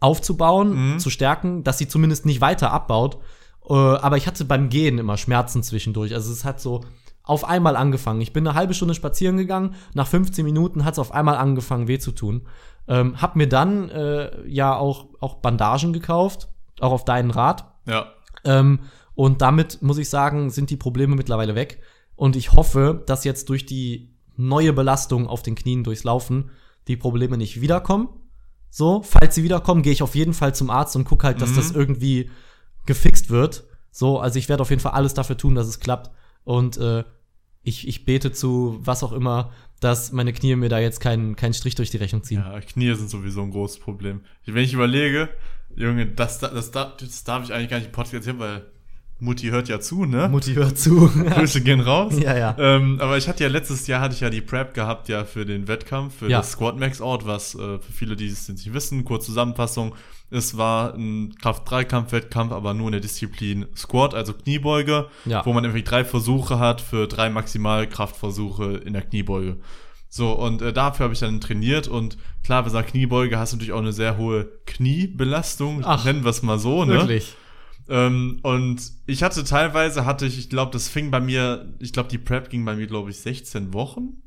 [0.00, 0.98] aufzubauen, Mhm.
[0.98, 3.18] zu stärken, dass sie zumindest nicht weiter abbaut.
[3.68, 6.14] Äh, aber ich hatte beim Gehen immer Schmerzen zwischendurch.
[6.14, 6.82] Also es hat so
[7.24, 8.20] auf einmal angefangen.
[8.20, 11.86] Ich bin eine halbe Stunde spazieren gegangen, nach 15 Minuten hat es auf einmal angefangen
[11.88, 12.46] weh zu tun.
[12.86, 16.48] Ähm, hab mir dann äh, ja auch, auch Bandagen gekauft,
[16.82, 17.72] auch auf deinen Rat.
[17.86, 18.12] Ja.
[18.44, 18.80] Ähm,
[19.14, 21.80] und damit muss ich sagen, sind die Probleme mittlerweile weg.
[22.14, 26.50] Und ich hoffe, dass jetzt durch die neue Belastung auf den Knien durchs Laufen
[26.86, 28.08] die Probleme nicht wiederkommen.
[28.70, 31.50] So, falls sie wiederkommen, gehe ich auf jeden Fall zum Arzt und gucke halt, dass
[31.52, 31.56] Mhm.
[31.56, 32.30] das irgendwie
[32.86, 33.64] gefixt wird.
[33.90, 36.10] So, also ich werde auf jeden Fall alles dafür tun, dass es klappt.
[36.44, 37.04] Und äh,
[37.62, 39.50] ich, ich bete zu was auch immer,
[39.80, 42.40] dass meine Knie mir da jetzt keinen keinen Strich durch die Rechnung ziehen.
[42.44, 44.22] Ja, Knie sind sowieso ein großes Problem.
[44.44, 45.28] Wenn ich überlege,
[45.78, 48.66] Junge, das, das, das, das darf ich eigentlich gar nicht im Podcast erzählen, weil
[49.20, 50.28] Mutti hört ja zu, ne?
[50.28, 51.08] Mutti hört zu.
[51.34, 52.14] Grüße gehen raus.
[52.20, 52.56] ja, ja.
[52.58, 55.44] Ähm, aber ich hatte ja letztes Jahr hatte ich ja die Prep gehabt ja für
[55.44, 56.38] den Wettkampf für Ja.
[56.38, 59.94] das Squad Max Out, was äh, für viele, die es nicht wissen, kurz Zusammenfassung,
[60.30, 65.44] es war ein Kraft-3-Kampf-Wettkampf, aber nur in der Disziplin Squat, also Kniebeuge, Ja.
[65.46, 69.56] wo man irgendwie drei Versuche hat für drei Maximalkraftversuche in der Kniebeuge.
[70.08, 73.52] So, und äh, dafür habe ich dann trainiert und klar, bei so einer Kniebeuge hast
[73.52, 76.94] du natürlich auch eine sehr hohe Kniebelastung, Ach, nennen wir es mal so, ne?
[76.94, 77.34] Wirklich.
[77.88, 82.08] Ähm, und ich hatte teilweise, hatte ich, ich glaube, das fing bei mir, ich glaube,
[82.08, 84.22] die Prep ging bei mir, glaube ich, 16 Wochen.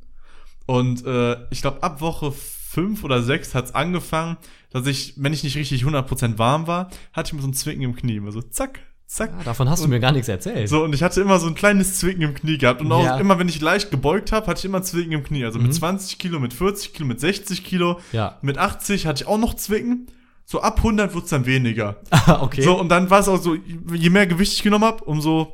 [0.65, 4.38] Und äh, ich glaube, ab Woche 5 oder 6 hat's angefangen,
[4.69, 7.82] dass ich, wenn ich nicht richtig 100% warm war, hatte ich mir so ein Zwicken
[7.84, 8.15] im Knie.
[8.15, 8.79] Immer so zack,
[9.16, 9.32] zack.
[9.38, 10.70] Ja, davon hast du Und- mir gar nichts erzählt.
[10.70, 12.82] So, und ich hatte immer so ein kleines Zwicken im Knie gehabt.
[12.82, 13.18] Und auch Ja.
[13.18, 15.45] immer, wenn ich leicht gebeugt habe, hatte ich immer Zwicken im Knie.
[15.45, 15.66] Also Mhm.
[15.66, 18.38] mit 20 Kilo, mit 40 Kilo, mit 60 Kilo, Ja.
[18.41, 20.07] mit 80 hatte ich auch noch Zwicken.
[20.45, 21.97] So ab 100 wird's dann weniger.
[22.12, 22.62] Ah, okay.
[22.62, 23.55] So, und dann war es auch so,
[23.93, 25.53] je mehr Gewicht ich genommen habe, umso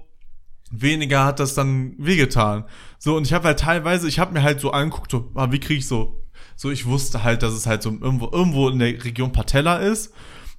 [0.71, 2.65] weniger hat das dann wehgetan.
[2.99, 5.59] So, und ich habe halt teilweise, ich habe mir halt so angeguckt, so, ah, wie
[5.59, 6.23] kriege ich so,
[6.55, 10.13] so, ich wusste halt, dass es halt so irgendwo, irgendwo in der Region Patella ist.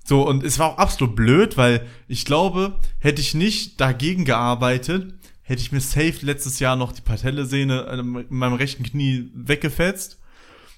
[0.08, 5.12] So, und es war auch absolut blöd, weil ich glaube, hätte ich nicht dagegen gearbeitet,
[5.42, 10.18] hätte ich mir safe letztes Jahr noch die Patellesehne in meinem rechten Knie weggefetzt.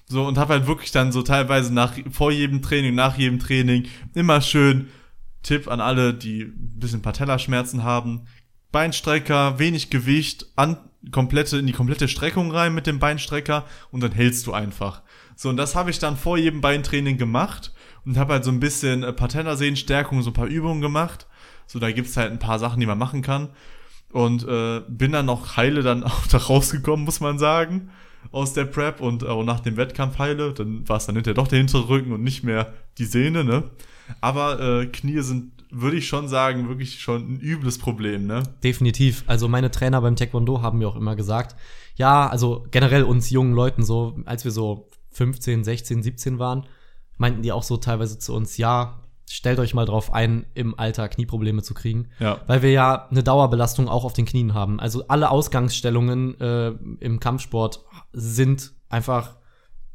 [0.05, 3.85] So, und habe halt wirklich dann so teilweise nach, vor jedem Training, nach jedem Training
[4.13, 4.89] immer schön
[5.43, 8.27] Tipp an alle, die ein bisschen Patellaschmerzen haben.
[8.73, 10.75] Beinstrecker, wenig Gewicht, an,
[11.11, 15.03] komplette, in die komplette Streckung rein mit dem Beinstrecker und dann hältst du einfach.
[15.37, 17.71] So, und das habe ich dann vor jedem Beintraining gemacht
[18.05, 21.27] und habe halt so ein bisschen äh, Patellasehnenstärkung, so ein paar Übungen gemacht.
[21.67, 23.49] So, da gibt's halt ein paar Sachen, die man machen kann.
[24.11, 27.89] Und äh, bin dann noch heile dann auch da rausgekommen, muss man sagen,
[28.31, 30.53] aus der Prep und auch nach dem Wettkampf heile.
[30.53, 33.63] Dann war es dann hinterher doch der hintere Rücken und nicht mehr die Sehne, ne?
[34.19, 38.43] Aber äh, Knie sind, würde ich schon sagen, wirklich schon ein übles Problem, ne?
[38.63, 39.23] Definitiv.
[39.27, 41.55] Also meine Trainer beim Taekwondo haben mir auch immer gesagt,
[41.95, 46.65] ja, also generell uns jungen Leuten so, als wir so 15, 16, 17 waren,
[47.21, 48.99] meinten die auch so teilweise zu uns, ja,
[49.29, 52.09] stellt euch mal drauf ein, im Alter Knieprobleme zu kriegen.
[52.19, 52.41] Ja.
[52.47, 54.79] Weil wir ja eine Dauerbelastung auch auf den Knien haben.
[54.79, 59.35] Also alle Ausgangsstellungen äh, im Kampfsport sind einfach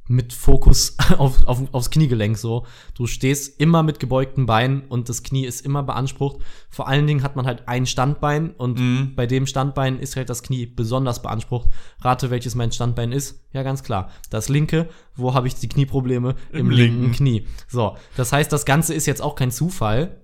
[0.09, 2.67] mit Fokus auf, auf, aufs Kniegelenk so.
[2.95, 6.39] Du stehst immer mit gebeugten Beinen und das Knie ist immer beansprucht.
[6.71, 9.13] Vor allen Dingen hat man halt ein Standbein und Mhm.
[9.17, 11.69] bei dem Standbein ist halt das Knie besonders beansprucht.
[12.01, 13.41] Rate, welches mein Standbein ist?
[13.53, 14.11] Ja, ganz klar.
[14.31, 14.89] Das linke.
[15.15, 16.35] Wo habe ich die Knieprobleme?
[16.53, 17.01] Im, Im linken.
[17.03, 17.17] linken.
[17.17, 17.47] Knie.
[17.69, 20.21] So, das heißt, das Ganze ist jetzt auch kein Zufall.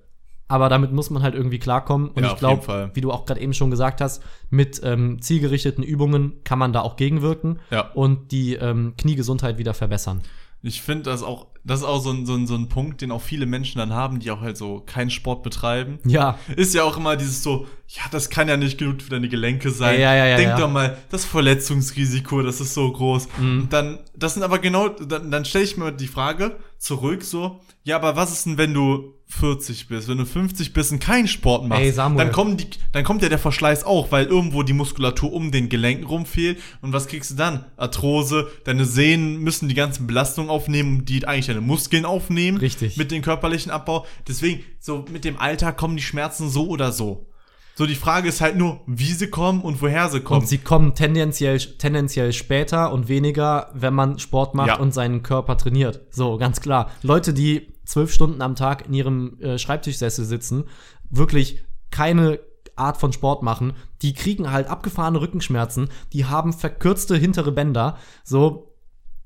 [0.49, 2.09] Aber damit muss man halt irgendwie klarkommen.
[2.11, 5.83] Und Ja, ich glaube, wie du auch gerade eben schon gesagt hast, mit ähm, zielgerichteten
[5.83, 7.91] Übungen kann man da auch gegenwirken Ja.
[7.95, 10.21] und die ähm, Kniegesundheit wieder verbessern.
[10.65, 13.11] Ich finde das auch, das ist auch so ein, so, ein, so ein Punkt, den
[13.11, 15.99] auch viele Menschen dann haben, die auch halt so keinen Sport betreiben.
[16.07, 19.29] Ja, Ist ja auch immer dieses so, ja, das kann ja nicht genug für deine
[19.29, 19.99] Gelenke sein.
[20.01, 20.59] Ja, ja, ja, Denk ja.
[20.59, 23.29] doch mal, das Verletzungsrisiko, das ist so groß.
[23.39, 23.67] Mhm.
[23.71, 27.97] Dann, das sind aber genau, dann, dann stelle ich mir die Frage zurück so, ja,
[27.97, 31.67] aber was ist denn, wenn du 40 bist, wenn du 50 bist und keinen Sport
[31.67, 31.83] machst?
[31.83, 31.93] Ey.
[31.93, 35.69] Dann kommen die, dann kommt ja der Verschleiß auch, weil irgendwo die Muskulatur um den
[35.69, 36.61] Gelenken rumfehlt.
[36.83, 37.65] Und was kriegst du dann?
[37.77, 42.59] Arthrose, deine Sehnen müssen die ganzen Belastungen aufnehmen, die eigentlich deine Muskeln aufnehmen.
[42.59, 42.97] Richtig.
[42.97, 44.07] Mit dem körperlichen Abbau.
[44.29, 47.27] Deswegen, so mit dem Alter kommen die Schmerzen so oder so.
[47.75, 50.43] So, die Frage ist halt nur, wie sie kommen und woher sie kommen.
[50.43, 54.79] und sie kommen tendenziell, tendenziell später und weniger, wenn man Sport macht Ja.
[54.79, 56.03] und seinen Körper trainiert.
[56.11, 56.91] So, ganz klar.
[57.03, 60.65] Leute, die zwölf Stunden am Tag in ihrem äh, Schreibtischsessel sitzen,
[61.11, 62.41] wirklich keine
[62.75, 68.75] Art von Sport machen, die kriegen halt abgefahrene Rückenschmerzen, die haben verkürzte hintere Bänder, so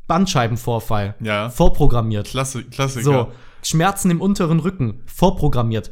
[0.09, 1.49] Bandscheibenvorfall, Ja.
[1.51, 2.27] vorprogrammiert.
[2.27, 3.05] Klasse, Klassiker.
[3.05, 5.91] So, Schmerzen im unteren Rücken, vorprogrammiert.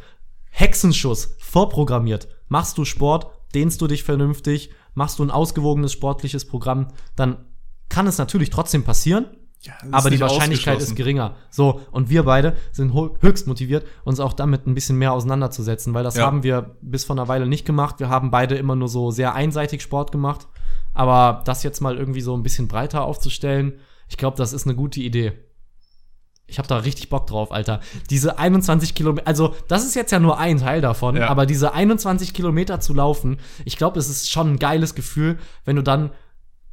[0.50, 2.28] Hexenschuss, vorprogrammiert.
[2.48, 7.44] Machst du Sport, dehnst du dich vernünftig, machst du ein ausgewogenes sportliches Programm, dann
[7.88, 9.26] kann es natürlich trotzdem passieren,
[9.64, 11.36] Ja, aber die Wahrscheinlichkeit ist geringer.
[11.50, 16.04] So, und wir beide sind höchst motiviert, uns auch damit ein bisschen mehr auseinanderzusetzen, weil
[16.04, 16.26] das Ja.
[16.26, 17.98] haben wir bis vor einer Weile nicht gemacht.
[17.98, 20.46] Wir haben beide immer nur so sehr einseitig Sport gemacht.
[20.92, 23.74] Aber das jetzt mal irgendwie so ein bisschen breiter aufzustellen,
[24.08, 25.32] ich glaube, das ist eine gute Idee.
[26.46, 27.80] Ich habe da richtig Bock drauf, Alter.
[28.10, 31.28] Diese 21 Kilometer, also das ist jetzt ja nur ein Teil davon, Ja.
[31.28, 35.76] aber diese 21 Kilometer zu laufen, ich glaube, es ist schon ein geiles Gefühl, wenn
[35.76, 36.10] du dann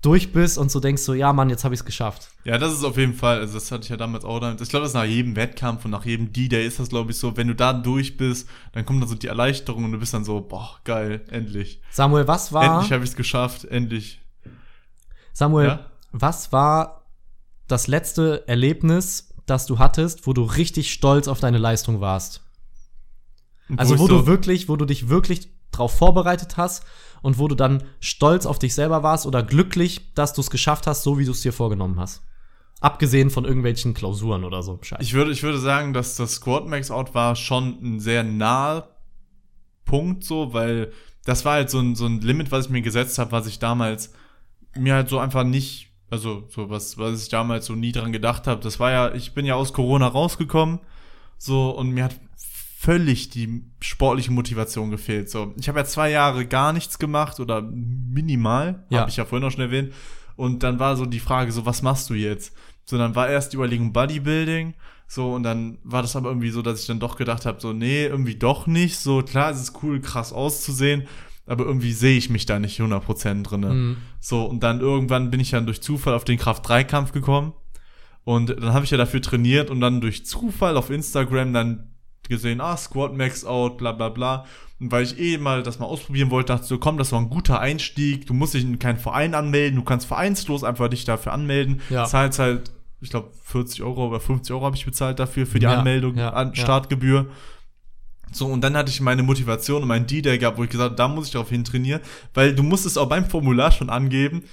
[0.02, 2.30] durch bist und so denkst so, ja Mann, jetzt habe ich es geschafft.
[2.44, 4.60] Ja, das ist auf jeden Fall, also das hatte ich ja damals auch damit.
[4.60, 7.18] Ich glaube, das ist nach jedem Wettkampf und nach jedem D-Day ist das, glaube ich,
[7.18, 10.14] so, wenn du da durch bist, dann kommt dann so die Erleichterung und du bist
[10.14, 11.82] dann so, boah, geil, endlich.
[11.92, 12.64] Samuel, was war.
[12.64, 14.22] Endlich habe ich es geschafft, endlich.
[15.34, 15.86] Samuel, Ja?
[16.12, 17.06] was war
[17.68, 22.42] das letzte Erlebnis, das du hattest, wo du richtig stolz auf deine Leistung warst?
[23.78, 26.84] Also, ich wo so, du wirklich, wo du dich wirklich drauf vorbereitet hast
[27.22, 30.88] und wo du dann stolz auf dich selber warst oder glücklich, dass du es geschafft
[30.88, 32.24] hast, so wie du es dir vorgenommen hast.
[32.80, 34.80] Abgesehen von irgendwelchen Klausuren oder so.
[34.82, 35.04] Scheiße.
[35.04, 38.88] Ich würde, ich würde sagen, dass das Squad Max Out war schon ein sehr naher
[39.86, 40.92] Punkt so, weil
[41.26, 43.60] das war halt so ein, so ein Limit, was ich mir gesetzt habe, was ich
[43.60, 44.14] damals
[44.76, 48.48] mir halt so einfach nicht, also so was, was ich damals so nie dran gedacht
[48.48, 48.62] habe.
[48.62, 50.80] Das war ja, ich bin ja aus Corona rausgekommen,
[51.38, 52.16] so und mir hat
[52.82, 55.30] völlig die sportliche Motivation gefehlt.
[55.30, 59.02] So, ich habe ja zwei Jahre gar nichts gemacht oder minimal, Ja.
[59.02, 59.94] habe ich ja vorhin auch schon erwähnt.
[60.36, 62.56] Und dann war so die Frage, so was machst du jetzt?
[62.86, 64.74] So, dann war erst die Überlegung Bodybuilding,
[65.08, 67.72] so und dann war das aber irgendwie so, dass ich dann doch gedacht habe, so
[67.72, 68.98] nee, irgendwie doch nicht.
[68.98, 71.04] So klar, es ist cool, krass auszusehen,
[71.46, 73.74] aber irgendwie sehe ich mich da nicht 100% drinne.
[73.74, 73.98] Mhm.
[74.20, 77.54] So und dann irgendwann bin ich dann durch Zufall auf den Kraft-3-Kampf gekommen.
[78.24, 81.91] Und dann habe ich ja dafür trainiert und dann durch Zufall auf Instagram dann
[82.30, 84.46] gesehen, ah, Squat Max Out, bla bla bla.
[84.80, 87.20] Und weil ich eh mal das mal ausprobieren wollte, dachte ich so, komm, das war
[87.22, 88.26] ein guter Einstieg.
[88.26, 91.82] Du musst dich in keinen Verein anmelden, du kannst vereinslos einfach dich dafür anmelden.
[91.90, 92.06] Ja.
[92.06, 95.66] Zahlst halt, ich glaube, 40 Euro oder 50 Euro habe ich bezahlt dafür, für die
[95.66, 96.56] Ja, Anmeldung, ja, an.
[96.56, 97.28] Startgebühr.
[98.32, 100.96] So, und dann hatte ich meine Motivation und mein D-Day gehabt, wo ich gesagt habe,
[100.96, 102.02] da muss ich darauf hin trainieren,
[102.34, 104.44] weil du musst es auch beim Formular schon angeben,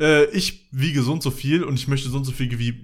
[0.00, 2.70] äh, ich wiege so und so viel und ich möchte so und so viel wie,
[2.70, 2.74] äh,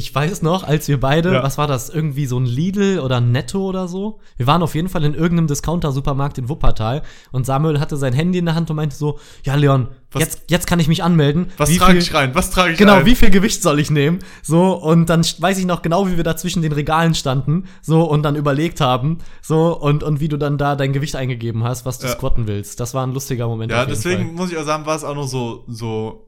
[0.00, 1.42] Ich weiß noch, als wir beide, Ja.
[1.42, 4.18] was war das, irgendwie so ein Lidl oder ein Netto oder so?
[4.38, 8.38] Wir waren auf jeden Fall in irgendeinem Discounter-Supermarkt in Wuppertal und Samuel hatte sein Handy
[8.38, 11.48] in der Hand und meinte so, ja Leon, Was- jetzt, jetzt kann ich mich anmelden.
[11.58, 12.34] was trage ich rein?
[12.34, 13.04] Was trage ich Genau, rein?
[13.04, 14.20] wie viel Gewicht soll ich nehmen?
[14.42, 18.02] So, und dann weiß ich noch genau, wie wir da zwischen den Regalen standen, so,
[18.04, 21.84] und dann überlegt haben, so, und, und wie du dann da dein Gewicht eingegeben hast,
[21.84, 22.14] was du Ja.
[22.14, 22.80] squatten willst.
[22.80, 23.70] Das war ein lustiger Moment.
[23.70, 24.32] Ja, deswegen Fall.
[24.34, 26.26] muss ich auch sagen, war es auch noch so, so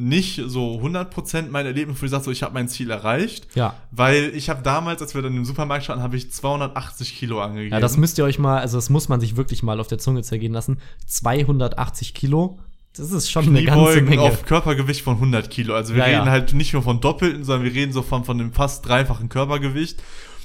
[0.00, 3.48] nicht so 100% mein Erlebnis, wo ich sage, so, ich habe mein Ziel erreicht.
[3.56, 3.74] Ja.
[3.90, 7.72] Weil ich habe damals, als wir dann im Supermarkt standen, habe ich 280 Kilo angegeben.
[7.72, 9.98] Ja, das müsst ihr euch mal, also das muss man sich wirklich mal auf der
[9.98, 10.78] Zunge zergehen lassen.
[11.08, 12.60] 280 Kilo,
[12.96, 14.22] das ist schon eine ganze Menge.
[14.22, 15.74] auf Körpergewicht von 100 Kilo.
[15.74, 16.18] Also wir Ja, ja.
[16.20, 19.28] reden halt nicht nur von doppelten, sondern wir reden so von, von dem fast dreifachen
[19.28, 20.00] Körpergewicht.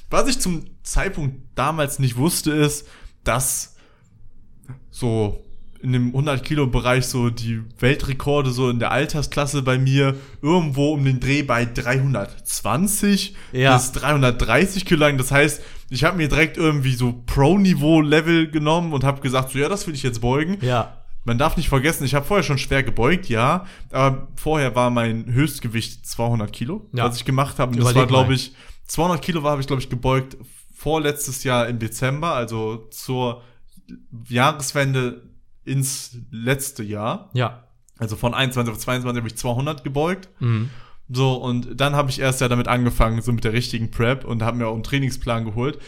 [0.10, 2.88] Was ich zum Zeitpunkt damals nicht wusste, ist,
[3.24, 3.76] dass
[4.90, 5.43] so
[5.84, 10.94] in dem 100 Kilo Bereich so die Weltrekorde so in der Altersklasse bei mir irgendwo
[10.94, 13.76] um den Dreh bei 320 Ja.
[13.76, 15.18] bis 330 Kilo lang.
[15.18, 19.70] Das heißt, ich habe mir direkt irgendwie so Pro-Niveau-Level genommen und habe gesagt, so ja,
[19.70, 20.58] das will ich jetzt beugen.
[20.62, 20.98] Ja.
[21.26, 25.26] Man darf nicht vergessen, ich habe vorher schon schwer gebeugt, ja, aber vorher war mein
[25.32, 27.06] Höchstgewicht 200 Kilo, Ja.
[27.06, 27.72] was ich gemacht habe.
[27.76, 28.54] Und das war, glaube ich,
[28.88, 30.36] 200 Kilo war, habe ich, glaube ich, gebeugt
[30.76, 33.42] vorletztes Jahr im Dezember, also zur
[34.28, 35.22] Jahreswende
[35.66, 37.30] ins letzte Jahr.
[37.34, 37.64] Ja.
[37.98, 40.30] Also von 21 auf 22 habe ich 200 gebeugt.
[40.40, 40.70] Mhm.
[41.10, 44.42] So, und dann habe ich erst ja damit angefangen, so mit der richtigen Prep und
[44.42, 45.80] habe mir auch einen Trainingsplan geholt.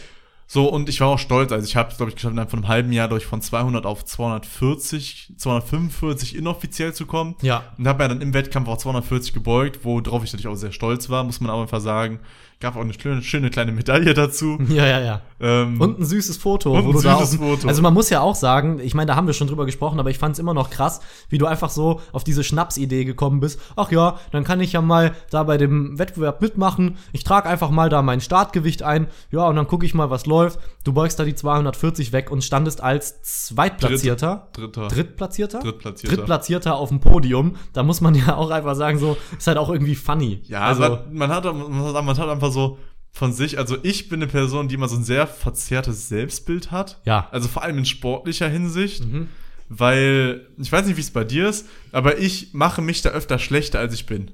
[0.48, 1.50] So, und ich war auch stolz.
[1.50, 3.84] Also ich habe es, glaube ich, geschafft, innerhalb von einem halben Jahr durch von 200
[3.84, 7.34] auf 240, 245 inoffiziell zu kommen.
[7.42, 7.64] Ja.
[7.76, 11.10] Und habe ja dann im Wettkampf auch 240 gebeugt, worauf ich natürlich auch sehr stolz
[11.10, 12.20] war, muss man auch einfach sagen.
[12.60, 14.58] Gab auch eine schöne, schöne kleine Medaille dazu.
[14.68, 15.22] Ja, ja, ja.
[15.38, 16.72] Ähm, Und ein süßes Foto.
[16.72, 17.68] Und wo ein du da süßes auf, Foto.
[17.68, 20.10] Also man muss ja auch sagen, ich meine, da haben wir schon drüber gesprochen, aber
[20.10, 23.60] ich fand es immer noch krass, wie du einfach so auf diese Schnapsidee gekommen bist.
[23.76, 26.96] Ach ja, dann kann ich ja mal da bei dem Wettbewerb mitmachen.
[27.12, 29.08] Ich trage einfach mal da mein Startgewicht ein.
[29.30, 30.58] Ja, und dann gucke ich mal, was läuft.
[30.84, 34.48] Du beugst da die 240 weg und standest als Zweitplatzierter.
[34.52, 34.88] Dritter.
[34.88, 35.60] Drittplatzierter?
[35.60, 36.16] Drittplatzierter.
[36.16, 37.56] Drittplatzierter auf dem Podium.
[37.72, 40.42] Da muss man ja auch einfach sagen, so, ist halt auch irgendwie funny.
[40.44, 42.78] Ja, also, man hat, man hat einfach so
[43.16, 47.00] von sich, also ich bin eine Person, die immer so ein sehr verzerrtes Selbstbild hat.
[47.06, 47.28] Ja.
[47.30, 49.04] Also vor allem in sportlicher Hinsicht.
[49.06, 49.28] Mhm.
[49.70, 53.38] Weil, ich weiß nicht, wie es bei dir ist, aber ich mache mich da öfter
[53.38, 54.30] schlechter, als ich bin.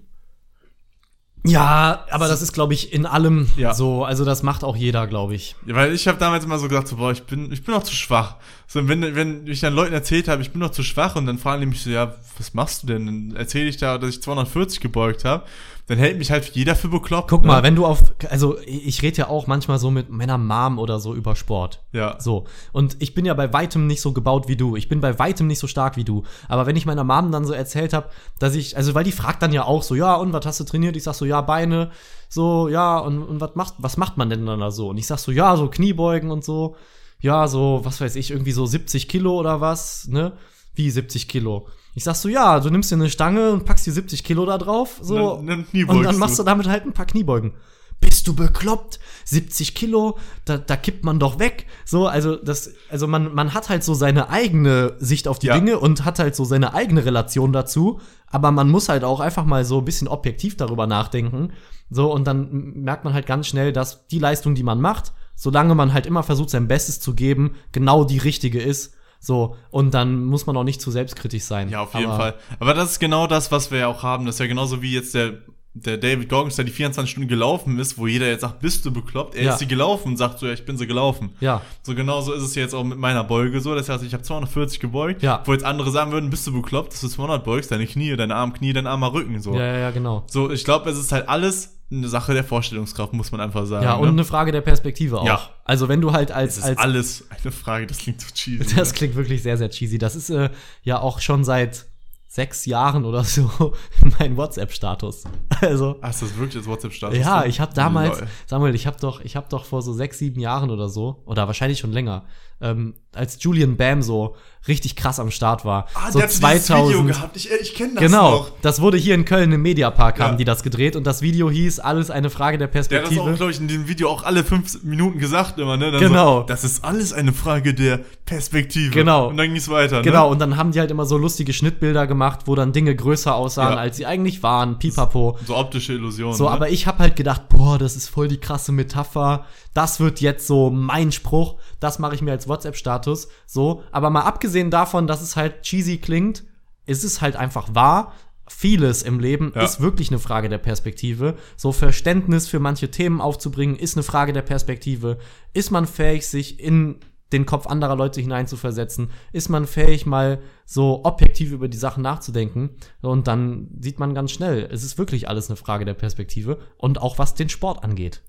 [1.45, 3.73] ja, aber das ist, glaube ich, in allem Ja.
[3.75, 4.05] so.
[4.05, 5.57] Also das macht auch jeder, glaube ich.
[5.67, 7.83] Ja, Weil ich habe damals immer so gedacht, so, boah, ich bin, ich bin noch
[7.85, 8.37] zu schwach.
[8.69, 11.39] So, wenn, wenn ich dann Leuten erzählt habe, ich bin noch zu schwach und dann
[11.39, 13.07] fragen die mich so, ja, was machst du denn?
[13.07, 15.45] Dann erzähle ich da, dass ich 240 gebeugt habe.
[15.89, 17.29] Dann hält mich halt jeder für bekloppt.
[17.29, 17.49] Guck ne?
[17.49, 21.01] mal, wenn du auf, also ich rede ja auch manchmal so mit meiner Mom oder
[21.01, 21.83] so über Sport.
[21.93, 22.21] Ja.
[22.21, 22.45] So.
[22.73, 24.77] Und ich bin ja bei weitem nicht so gebaut wie du.
[24.77, 26.23] Ich bin bei weitem nicht so stark wie du.
[26.49, 29.43] Aber wenn ich meiner Mom dann so erzählt habe, dass ich, also weil die fragt
[29.43, 30.97] dann ja auch so, ja, und was hast du trainiert?
[30.97, 31.91] Ich sag so, ja, Beine,
[32.29, 34.89] so, ja, und, und was macht, was macht man denn dann da so?
[34.89, 36.77] Und ich sag so, ja, so Kniebeugen und so.
[37.21, 40.33] Ja, so, was weiß ich, irgendwie so 70 Kilo oder was, ne?
[40.75, 41.67] Wie 70 Kilo?
[41.95, 44.57] Ich sag so, ja, du nimmst dir eine Stange und packst die 70 Kilo da
[44.59, 45.35] drauf, so.
[45.35, 46.43] Und dann- dann und dann machst du.
[46.43, 47.53] du damit halt ein paar Kniebeugen.
[48.01, 48.99] Bist du bekloppt?
[49.27, 51.67] 70 Kilo, da, da kippt man doch weg.
[51.85, 55.55] So, also das, also man, man hat halt so seine eigene Sicht auf die Ja.
[55.55, 58.01] Dinge und hat halt so seine eigene Relation dazu.
[58.27, 61.53] Aber man muss halt auch einfach mal so ein bisschen objektiv darüber nachdenken.
[61.91, 65.75] So, und dann merkt man halt ganz schnell, dass die Leistung, die man macht, solange
[65.77, 68.95] man halt immer versucht, sein Bestes zu geben, genau die richtige ist.
[69.25, 71.69] So, und dann muss man auch nicht zu selbstkritisch sein.
[71.69, 72.35] Ja, auf jeden Aber- Fall.
[72.59, 74.27] Aber das ist genau das, was wir ja auch haben.
[74.27, 75.35] Das ist ja genauso wie jetzt der,
[75.75, 78.91] der David Goggins, der die 24 Stunden gelaufen ist, wo jeder jetzt sagt, bist du
[78.93, 79.37] bekloppt?
[79.37, 79.53] Er Ja.
[79.53, 81.31] ist sie gelaufen und sagt so, ja, ich bin sie gelaufen.
[81.41, 83.77] Ja, So genauso ist es jetzt auch mit meiner Beuge so.
[83.77, 85.41] Das heißt, ich habe 240 gebeugt, Ja.
[85.47, 88.35] wo jetzt andere sagen würden, bist du bekloppt, dass du 200 beugst, deine Knie, deine
[88.35, 89.55] Arm, Knie, dein armer Rücken, so.
[89.55, 90.25] ja, ja, ja, genau.
[90.27, 93.85] So, ich glaube, es ist halt alles eine Sache der Vorstellungskraft, muss man einfach sagen.
[93.85, 94.09] Ja, und ne?
[94.09, 95.27] eine Frage der Perspektive auch.
[95.27, 95.51] Ja.
[95.65, 98.59] Also wenn du halt als, es ist als alles eine Frage, das klingt so cheesy.
[98.77, 98.97] das ne?
[98.97, 99.99] klingt wirklich sehr, sehr cheesy.
[99.99, 100.51] Das ist äh,
[100.83, 101.87] ja auch schon seit
[102.33, 103.75] sechs Jahren oder so
[104.19, 105.25] mein WhatsApp-Status.
[105.61, 107.19] Also Ach, ist das wirklich das WhatsApp-Status?
[107.19, 108.29] ja, ich habe damals, Lol.
[108.47, 111.47] Samuel, ich habe doch, ich habe doch vor so sechs, sieben Jahren oder so oder
[111.47, 112.25] wahrscheinlich schon länger,
[112.63, 114.37] ähm, als Julian Bam so
[114.69, 116.41] richtig krass am Start war, Ah, so der hat dieses
[116.71, 117.37] Video 2000, gehabt.
[117.37, 118.51] Ich, ich kenne das Genau, noch.
[118.63, 120.37] das wurde hier in Köln im Mediapark haben Ja.
[120.37, 123.23] die das gedreht und das Video hieß alles eine Frage der Der hat das Perspektive.
[123.33, 125.91] auch, glaube ich, in dem Video auch alle fünf Minuten gesagt immer, ne?
[125.91, 126.41] Dann Genau.
[126.41, 128.91] So, das ist alles eine Frage der Perspektive.
[128.93, 129.29] Genau.
[129.29, 130.03] Und dann ging es weiter, ne?
[130.03, 133.35] Genau, und dann haben die halt immer so lustige Schnittbilder gemacht, wo dann Dinge größer
[133.35, 133.79] aussahen, Ja.
[133.79, 134.79] als sie eigentlich waren.
[134.79, 135.39] Pipapo.
[135.47, 136.35] So optische Illusionen.
[136.37, 136.51] So, ne?
[136.51, 139.45] aber ich habe halt gedacht, boah, das ist voll die krasse Metapher.
[139.75, 141.57] Das wird jetzt so mein Spruch.
[141.81, 143.29] Das mache ich mir als WhatsApp-Status.
[143.47, 146.45] So, aber mal abgesehen davon, dass es halt cheesy klingt,
[146.87, 148.13] ist es halt einfach wahr.
[148.49, 149.63] Vieles im Leben Ja.
[149.63, 151.37] ist wirklich eine Frage der Perspektive.
[151.57, 155.19] So Verständnis für manche Themen aufzubringen, ist eine Frage der Perspektive.
[155.55, 156.97] Ist man fähig, sich in
[157.33, 159.11] den Kopf anderer Leute hineinzuversetzen?
[159.33, 162.71] Ist man fähig, mal so objektiv über die Sachen nachzudenken?
[163.01, 167.01] Und dann sieht man ganz schnell, es ist wirklich alles eine Frage der Perspektive und
[167.01, 168.23] auch was den Sport angeht.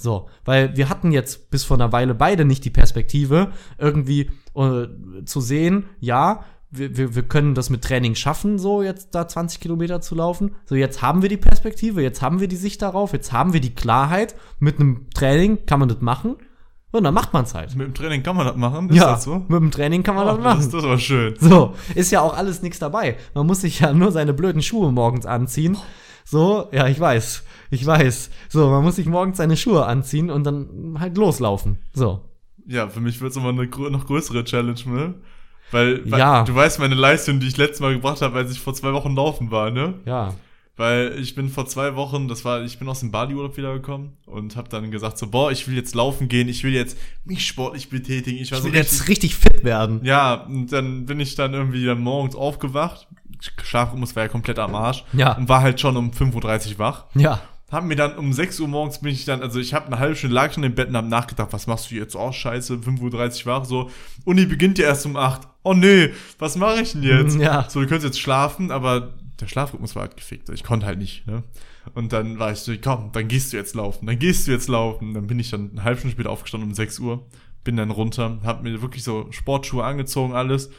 [0.00, 4.86] So, weil wir hatten jetzt bis vor einer Weile beide nicht die Perspektive, irgendwie äh,
[5.26, 9.60] zu sehen, ja, wir, wir, wir können das mit Training schaffen, so jetzt da 20
[9.60, 10.54] Kilometer zu laufen.
[10.64, 13.60] So, jetzt haben wir die Perspektive, jetzt haben wir die Sicht darauf, jetzt haben wir
[13.60, 14.36] die Klarheit.
[14.58, 16.36] Mit einem Training kann man das machen.
[16.92, 17.76] Und dann macht man es halt.
[17.76, 18.88] Mit dem Training kann man das machen?
[18.88, 19.38] Ist ja, das so?
[19.48, 20.60] mit dem Training kann man Oh, das machen.
[20.60, 21.34] das, das war schön.
[21.38, 23.16] So, ist ja auch alles nichts dabei.
[23.34, 25.76] Man muss sich ja nur seine blöden Schuhe morgens anziehen.
[26.24, 27.42] So, ja, ich weiß.
[27.70, 28.30] Ich weiß.
[28.48, 31.78] So, man muss sich morgens seine Schuhe anziehen und dann halt loslaufen.
[31.92, 32.20] So.
[32.66, 35.14] Ja, für mich wird es immer eine noch größere Challenge, ne?
[35.72, 36.42] Weil, weil Ja.
[36.44, 39.14] du weißt meine Leistung, die ich letztes Mal gebracht habe, als ich vor zwei Wochen
[39.14, 39.94] laufen war, ne?
[40.04, 40.34] Ja.
[40.76, 44.56] Weil ich bin vor zwei Wochen, das war, ich bin aus dem Bali-Urlaub wiedergekommen und
[44.56, 47.90] habe dann gesagt so, boah, ich will jetzt laufen gehen, ich will jetzt mich sportlich
[47.90, 48.36] betätigen.
[48.38, 50.00] Ich Ich so will richtig, jetzt richtig fit werden.
[50.04, 53.06] ja, und dann bin ich dann irgendwie dann morgens aufgewacht.
[53.40, 55.04] Schlafrhythmus war ja komplett am Arsch.
[55.12, 55.32] Ja.
[55.36, 57.06] Und war halt schon um 5.30 Uhr wach.
[57.14, 57.40] Ja.
[57.70, 60.16] Hab mir dann um 6 Uhr morgens bin ich dann, also ich habe eine halbe
[60.16, 62.16] Stunde lag schon im Bett und hab nachgedacht, was machst du jetzt?
[62.16, 63.90] Oh, scheiße, 5.30 Uhr wach, so.
[64.24, 65.42] Uni beginnt ja erst um 8.
[65.62, 67.38] Oh nee, was mache ich denn jetzt?
[67.38, 67.68] Ja.
[67.68, 70.48] So, du könntest jetzt schlafen, aber der Schlafrhythmus war halt gefickt.
[70.48, 71.44] Ich konnte halt nicht, ne?
[71.94, 74.68] Und dann war ich so, komm, dann gehst du jetzt laufen, dann gehst du jetzt
[74.68, 75.14] laufen.
[75.14, 77.26] Dann bin ich dann eine halbe Stunde später aufgestanden um 6 Uhr,
[77.62, 80.70] bin dann runter, hab mir wirklich so Sportschuhe angezogen, alles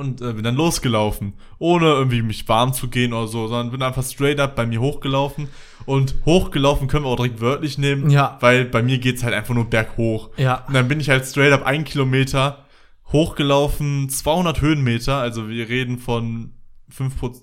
[0.00, 3.82] und äh, bin dann losgelaufen, ohne irgendwie mich warm zu gehen oder so, sondern bin
[3.82, 5.48] einfach straight up bei mir hochgelaufen
[5.86, 8.36] und hochgelaufen können wir auch direkt wörtlich nehmen, Ja.
[8.40, 10.30] weil bei mir geht's halt einfach nur berghoch.
[10.36, 10.64] Ja.
[10.66, 12.64] Und dann bin ich halt straight up ein Kilometer
[13.12, 16.54] hochgelaufen, 200 Höhenmeter, also wir reden von
[16.88, 17.34] 5 Bin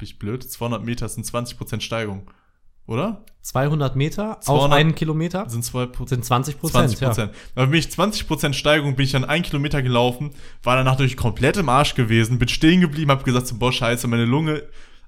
[0.00, 0.42] ich blöd?
[0.44, 2.30] 200 Meter sind 20% Steigung,
[2.88, 3.22] oder?
[3.42, 6.90] 200 Meter auf 200 einen Kilometer Sind 2 sind 20 Prozent.
[6.90, 7.32] 20 Prozent.
[7.54, 10.32] Da bin ich 20 Prozent Steigung, bin ich dann einen Kilometer gelaufen,
[10.62, 14.06] war danach natürlich komplett im Arsch gewesen, bin stehen geblieben, hab gesagt, so, boah, scheiße,
[14.08, 14.64] meine Lunge,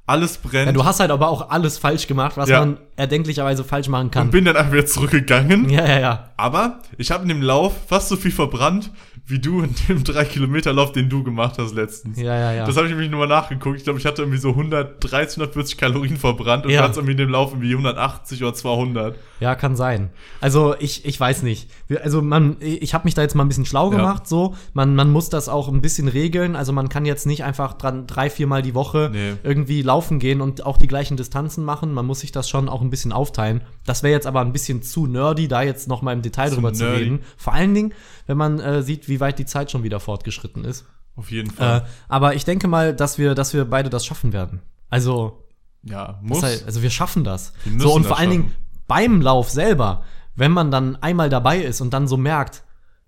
[0.06, 0.66] alles brennt.
[0.66, 2.60] Ja, du hast halt aber auch alles falsch gemacht, was Ja.
[2.60, 4.24] man erdenklicherweise falsch machen kann.
[4.26, 5.68] und bin dann einfach wieder zurückgegangen.
[5.68, 6.30] Ja, ja, ja.
[6.36, 8.90] Aber ich habe in dem Lauf fast so viel verbrannt,
[9.30, 12.18] wie du in dem 3-Kilometer-Lauf, den du gemacht hast letztens.
[12.20, 12.66] Ja, ja, ja.
[12.66, 13.76] Das habe ich nämlich nochmal nachgeguckt.
[13.78, 16.78] Ich glaube, ich hatte irgendwie so 130, 140 Kalorien verbrannt und Ja.
[16.78, 19.16] du hattest irgendwie in dem Lauf irgendwie 180 oder 200.
[19.40, 20.10] Ja, kann sein.
[20.40, 21.70] Also ich, ich weiß nicht.
[22.02, 23.96] Also man, ich habe mich da jetzt mal ein bisschen schlau Ja.
[23.96, 24.26] gemacht.
[24.28, 26.56] So, man, man muss das auch ein bisschen regeln.
[26.56, 29.32] Also man kann jetzt nicht einfach dran drei, viermal die Woche Nee.
[29.42, 31.92] irgendwie laufen gehen und auch die gleichen Distanzen machen.
[31.94, 33.62] Man muss sich das schon auch ein bisschen aufteilen.
[33.86, 36.56] Das wäre jetzt aber ein bisschen zu nerdy, da jetzt noch mal im Detail Zu
[36.56, 37.02] drüber zu nerdy.
[37.04, 37.20] reden.
[37.36, 37.92] Vor allen Dingen,
[38.26, 40.84] wenn man äh, sieht, wie weit die Zeit schon wieder fortgeschritten ist.
[41.16, 41.86] Auf jeden Äh, Fall.
[42.08, 44.60] aber ich denke mal, dass wir, dass wir beide das schaffen werden.
[44.88, 45.44] Also
[45.82, 46.42] ja, muss.
[46.42, 47.52] heißt, also wir schaffen das.
[47.64, 48.84] Wir So und vor allen Dingen schaffen.
[48.86, 50.04] beim Lauf selber,
[50.34, 52.62] wenn man dann einmal dabei ist und dann so merkt,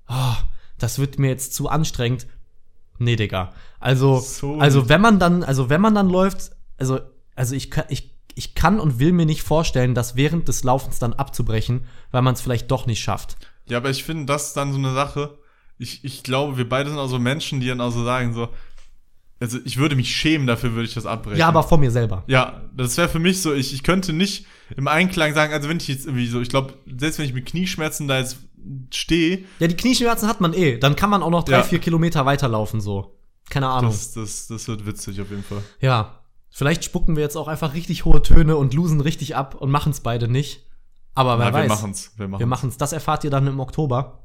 [0.08, 0.34] oh,
[0.78, 2.26] das wird mir jetzt zu anstrengend,
[2.98, 3.52] Nee, Digga.
[3.80, 7.00] Also, So also wenn man dann, also wenn man dann läuft, also,
[7.34, 10.98] also ich, kann- ich, ich kann und will mir nicht vorstellen, das während des Laufens
[11.00, 13.36] dann abzubrechen, weil man es vielleicht doch nicht schafft.
[13.66, 15.38] Ja, aber ich finde, das ist dann so eine Sache.
[15.82, 18.48] Ich, ich glaube, wir beide sind auch so Menschen, die dann auch so sagen, so,
[19.40, 21.38] also ich würde mich schämen, dafür würde ich das abbrechen.
[21.38, 22.22] Ja, aber vor mir selber.
[22.28, 25.78] Ja, das wäre für mich so, ich, ich könnte nicht im Einklang sagen, also wenn
[25.78, 28.36] ich jetzt irgendwie so, ich glaube, selbst wenn ich mit Knieschmerzen da jetzt
[28.94, 30.78] stehe, Ja, die Knieschmerzen hat man eh.
[30.78, 31.62] Dann kann man auch noch drei, Ja.
[31.64, 33.18] vier Kilometer weiterlaufen, so.
[33.50, 33.90] Keine Ahnung.
[33.90, 35.62] das, das, das wird witzig auf jeden Fall.
[35.80, 36.20] Ja.
[36.54, 39.90] Vielleicht spucken wir jetzt auch einfach richtig hohe Töne und losen richtig ab und machen
[39.90, 40.64] es beide nicht.
[41.14, 41.64] Aber wer Ja, weiß.
[41.64, 42.12] wir machen's.
[42.16, 42.40] Wir machen's.
[42.40, 42.76] Wir machen's.
[42.76, 44.21] Das erfahrt ihr dann im Oktober.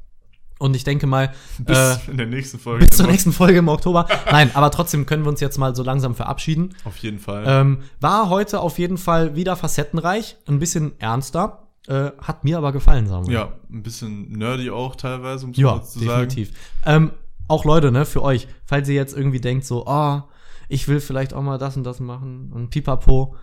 [0.60, 2.86] Und ich denke mal, Bis äh, in der nächsten Folge.
[2.86, 4.08] bis zur nächsten Folge im Oktober.
[4.32, 6.74] Nein, aber trotzdem können wir uns jetzt mal so langsam verabschieden.
[6.84, 7.44] Auf jeden Fall.
[7.48, 11.64] Ähm, war heute auf jeden Fall wieder facettenreich, ein bisschen ernster.
[11.88, 13.34] Äh, hat mir aber gefallen, sagen wir.
[13.34, 16.28] ja, ein bisschen nerdy auch teilweise, um Ja, zu sagen.
[16.28, 16.52] definitiv.
[16.86, 17.12] Ähm,
[17.48, 20.22] auch Leute, ne, für euch, falls ihr jetzt irgendwie denkt, so, oh,
[20.68, 23.36] ich will vielleicht auch mal das und das machen und pipapo.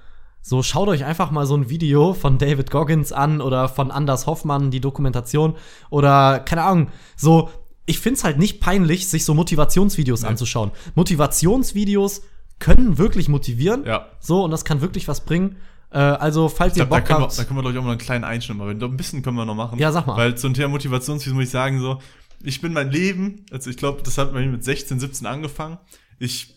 [0.46, 4.26] So, schaut euch einfach mal so ein Video von David Goggins an oder von Anders
[4.26, 5.54] Hoffmann, die Dokumentation.
[5.88, 7.48] Oder, keine Ahnung, so,
[7.86, 10.28] ich find's halt nicht peinlich, sich so Motivationsvideos Nee.
[10.28, 10.70] anzuschauen.
[10.96, 12.22] Motivationsvideos
[12.58, 13.84] können wirklich motivieren.
[13.86, 14.06] Ja.
[14.20, 15.56] So, und das kann wirklich was bringen.
[15.90, 17.38] Äh, also, falls Ich ihr glaub, da Bock können, wir, habt.
[17.38, 18.82] da können wir, glaube ich, auch mal einen kleinen Einschnitt machen.
[18.82, 19.78] Ein bisschen können wir noch machen.
[19.78, 20.16] Ja, sag mal.
[20.18, 22.00] Weil zum Thema Motivationsvideos muss ich sagen, so,
[22.42, 25.78] ich bin mein Leben, also ich glaube, das hat bei mir mit 16, 17 angefangen.
[26.18, 26.54] Ich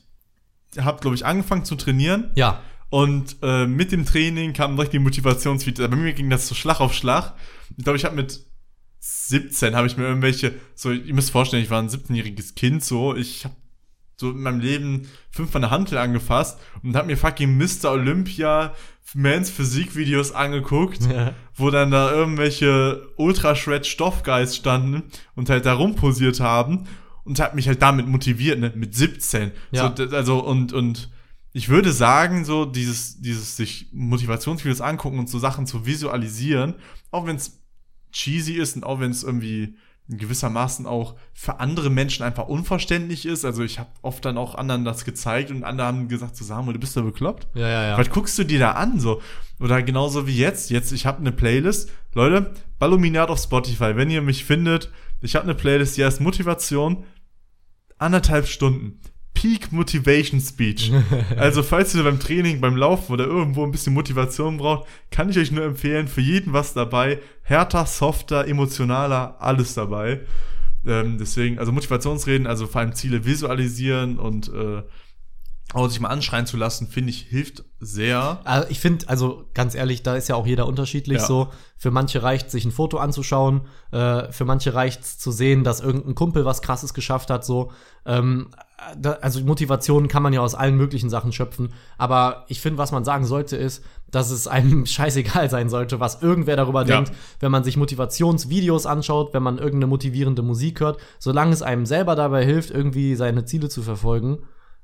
[0.77, 2.31] habe, glaube ich, angefangen zu trainieren.
[2.35, 2.59] ja,
[2.89, 5.89] Und äh, mit dem Training kamen direkt die Motivationsvideos.
[5.89, 7.33] Bei mir ging das so Schlag auf Schlag.
[7.77, 8.45] Ich glaube, ich habe mit
[8.99, 13.15] 17 habe ich mir irgendwelche, so, ihr müsst vorstellen, ich war ein 17-jähriges Kind, so,
[13.15, 13.55] ich habe
[14.19, 17.91] so in meinem Leben fünfmal eine Hantel angefasst und habe mir fucking Mr.
[17.91, 18.73] Olympia
[19.13, 21.33] Mans Physik-Videos angeguckt, Ja.
[21.55, 25.03] wo dann da irgendwelche Ultra-Shred Stoffgeist standen
[25.35, 26.87] und halt da rumposiert haben
[27.23, 29.51] und hat mich halt damit motiviert, ne, mit 17.
[29.71, 29.93] Ja.
[29.95, 31.09] So, also und, und
[31.57, 36.75] ich würde sagen, so dieses, dieses sich Motivationsvideos angucken und so Sachen zu visualisieren,
[37.09, 37.63] auch wenn es
[38.11, 39.75] cheesy ist und auch wenn es irgendwie
[40.07, 43.43] in gewissermaßen auch für andere Menschen einfach unverständlich ist.
[43.43, 46.73] Also ich habe oft dann auch anderen das gezeigt und andere haben gesagt, so Samuel,
[46.73, 47.47] du bist da bekloppt.
[47.55, 47.97] ja, ja, ja.
[47.97, 48.99] Was guckst du dir da an?
[48.99, 49.21] So?
[49.59, 50.69] Oder genauso wie jetzt.
[50.69, 51.89] Jetzt, ich habe eine Playlist.
[52.13, 53.95] Leute, Balluminat auf Spotify.
[53.95, 54.91] Wenn ihr mich findet,
[55.21, 57.03] ich habe eine Playlist, die heißt Motivation.
[57.97, 59.01] Anderthalb Stunden.
[59.37, 60.91] Peak Motivation Speech.
[61.37, 65.37] also, falls ihr beim Training, beim Laufen oder irgendwo ein bisschen Motivation braucht, kann ich
[65.37, 67.19] euch nur empfehlen, für jeden was dabei.
[67.43, 70.21] Härter, softer, emotionaler, alles dabei.
[70.87, 74.81] Ähm, deswegen, also Motivationsreden, also vor allem Ziele visualisieren und äh,
[75.73, 78.39] auch sich mal anschreien zu lassen, finde ich, hilft sehr.
[78.43, 81.25] Also ich finde, also ganz ehrlich, da ist ja auch jeder unterschiedlich Ja.
[81.25, 81.49] so.
[81.77, 83.61] Für manche reicht sich ein Foto anzuschauen,
[83.91, 87.71] äh, für manche reicht zu sehen, dass irgendein Kumpel was krasses geschafft hat, so.
[88.05, 88.47] Ähm,
[89.21, 91.73] also Motivation kann man ja aus allen möglichen Sachen schöpfen.
[91.97, 96.21] Aber ich finde, was man sagen sollte, ist, dass es einem scheißegal sein sollte, was
[96.21, 96.95] irgendwer darüber Ja.
[96.97, 101.85] denkt, wenn man sich Motivationsvideos anschaut, wenn man irgendeine motivierende Musik hört, solange es einem
[101.85, 104.39] selber dabei hilft, irgendwie seine Ziele zu verfolgen.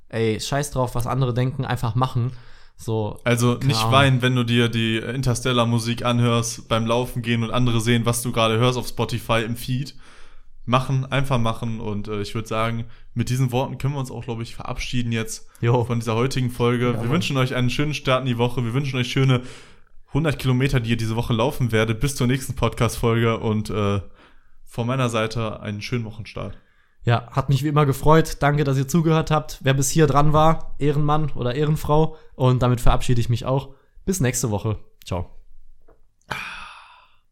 [0.08, 2.32] Ey, scheiß drauf, was andere denken, einfach machen.
[2.76, 3.92] So, Also nicht Ahnung.
[3.92, 8.32] weinen, wenn du dir die Interstellar-Musik anhörst beim Laufen gehen und andere sehen, was du
[8.32, 9.94] gerade hörst auf Spotify im Feed.
[10.66, 14.24] Machen, einfach machen und äh, ich würde sagen, mit diesen Worten können wir uns auch,
[14.24, 15.84] glaube ich, verabschieden jetzt jo.
[15.84, 16.92] von dieser heutigen Folge.
[16.92, 17.10] wir Mann.
[17.10, 18.64] wünschen euch einen schönen Start in die Woche.
[18.64, 19.42] Wir wünschen euch schöne
[20.08, 24.00] 100 Kilometer, die ihr diese Woche laufen werdet, bis zur nächsten Podcast-Folge und äh,
[24.64, 26.56] von meiner Seite einen schönen Wochenstart.
[27.04, 28.38] Ja, hat mich wie immer gefreut.
[28.40, 29.58] Danke, dass ihr zugehört habt.
[29.62, 32.16] Wer bis hier dran war, Ehrenmann oder Ehrenfrau.
[32.34, 33.74] Und damit verabschiede ich mich auch.
[34.06, 34.78] Bis nächste Woche.
[35.04, 35.43] Ciao.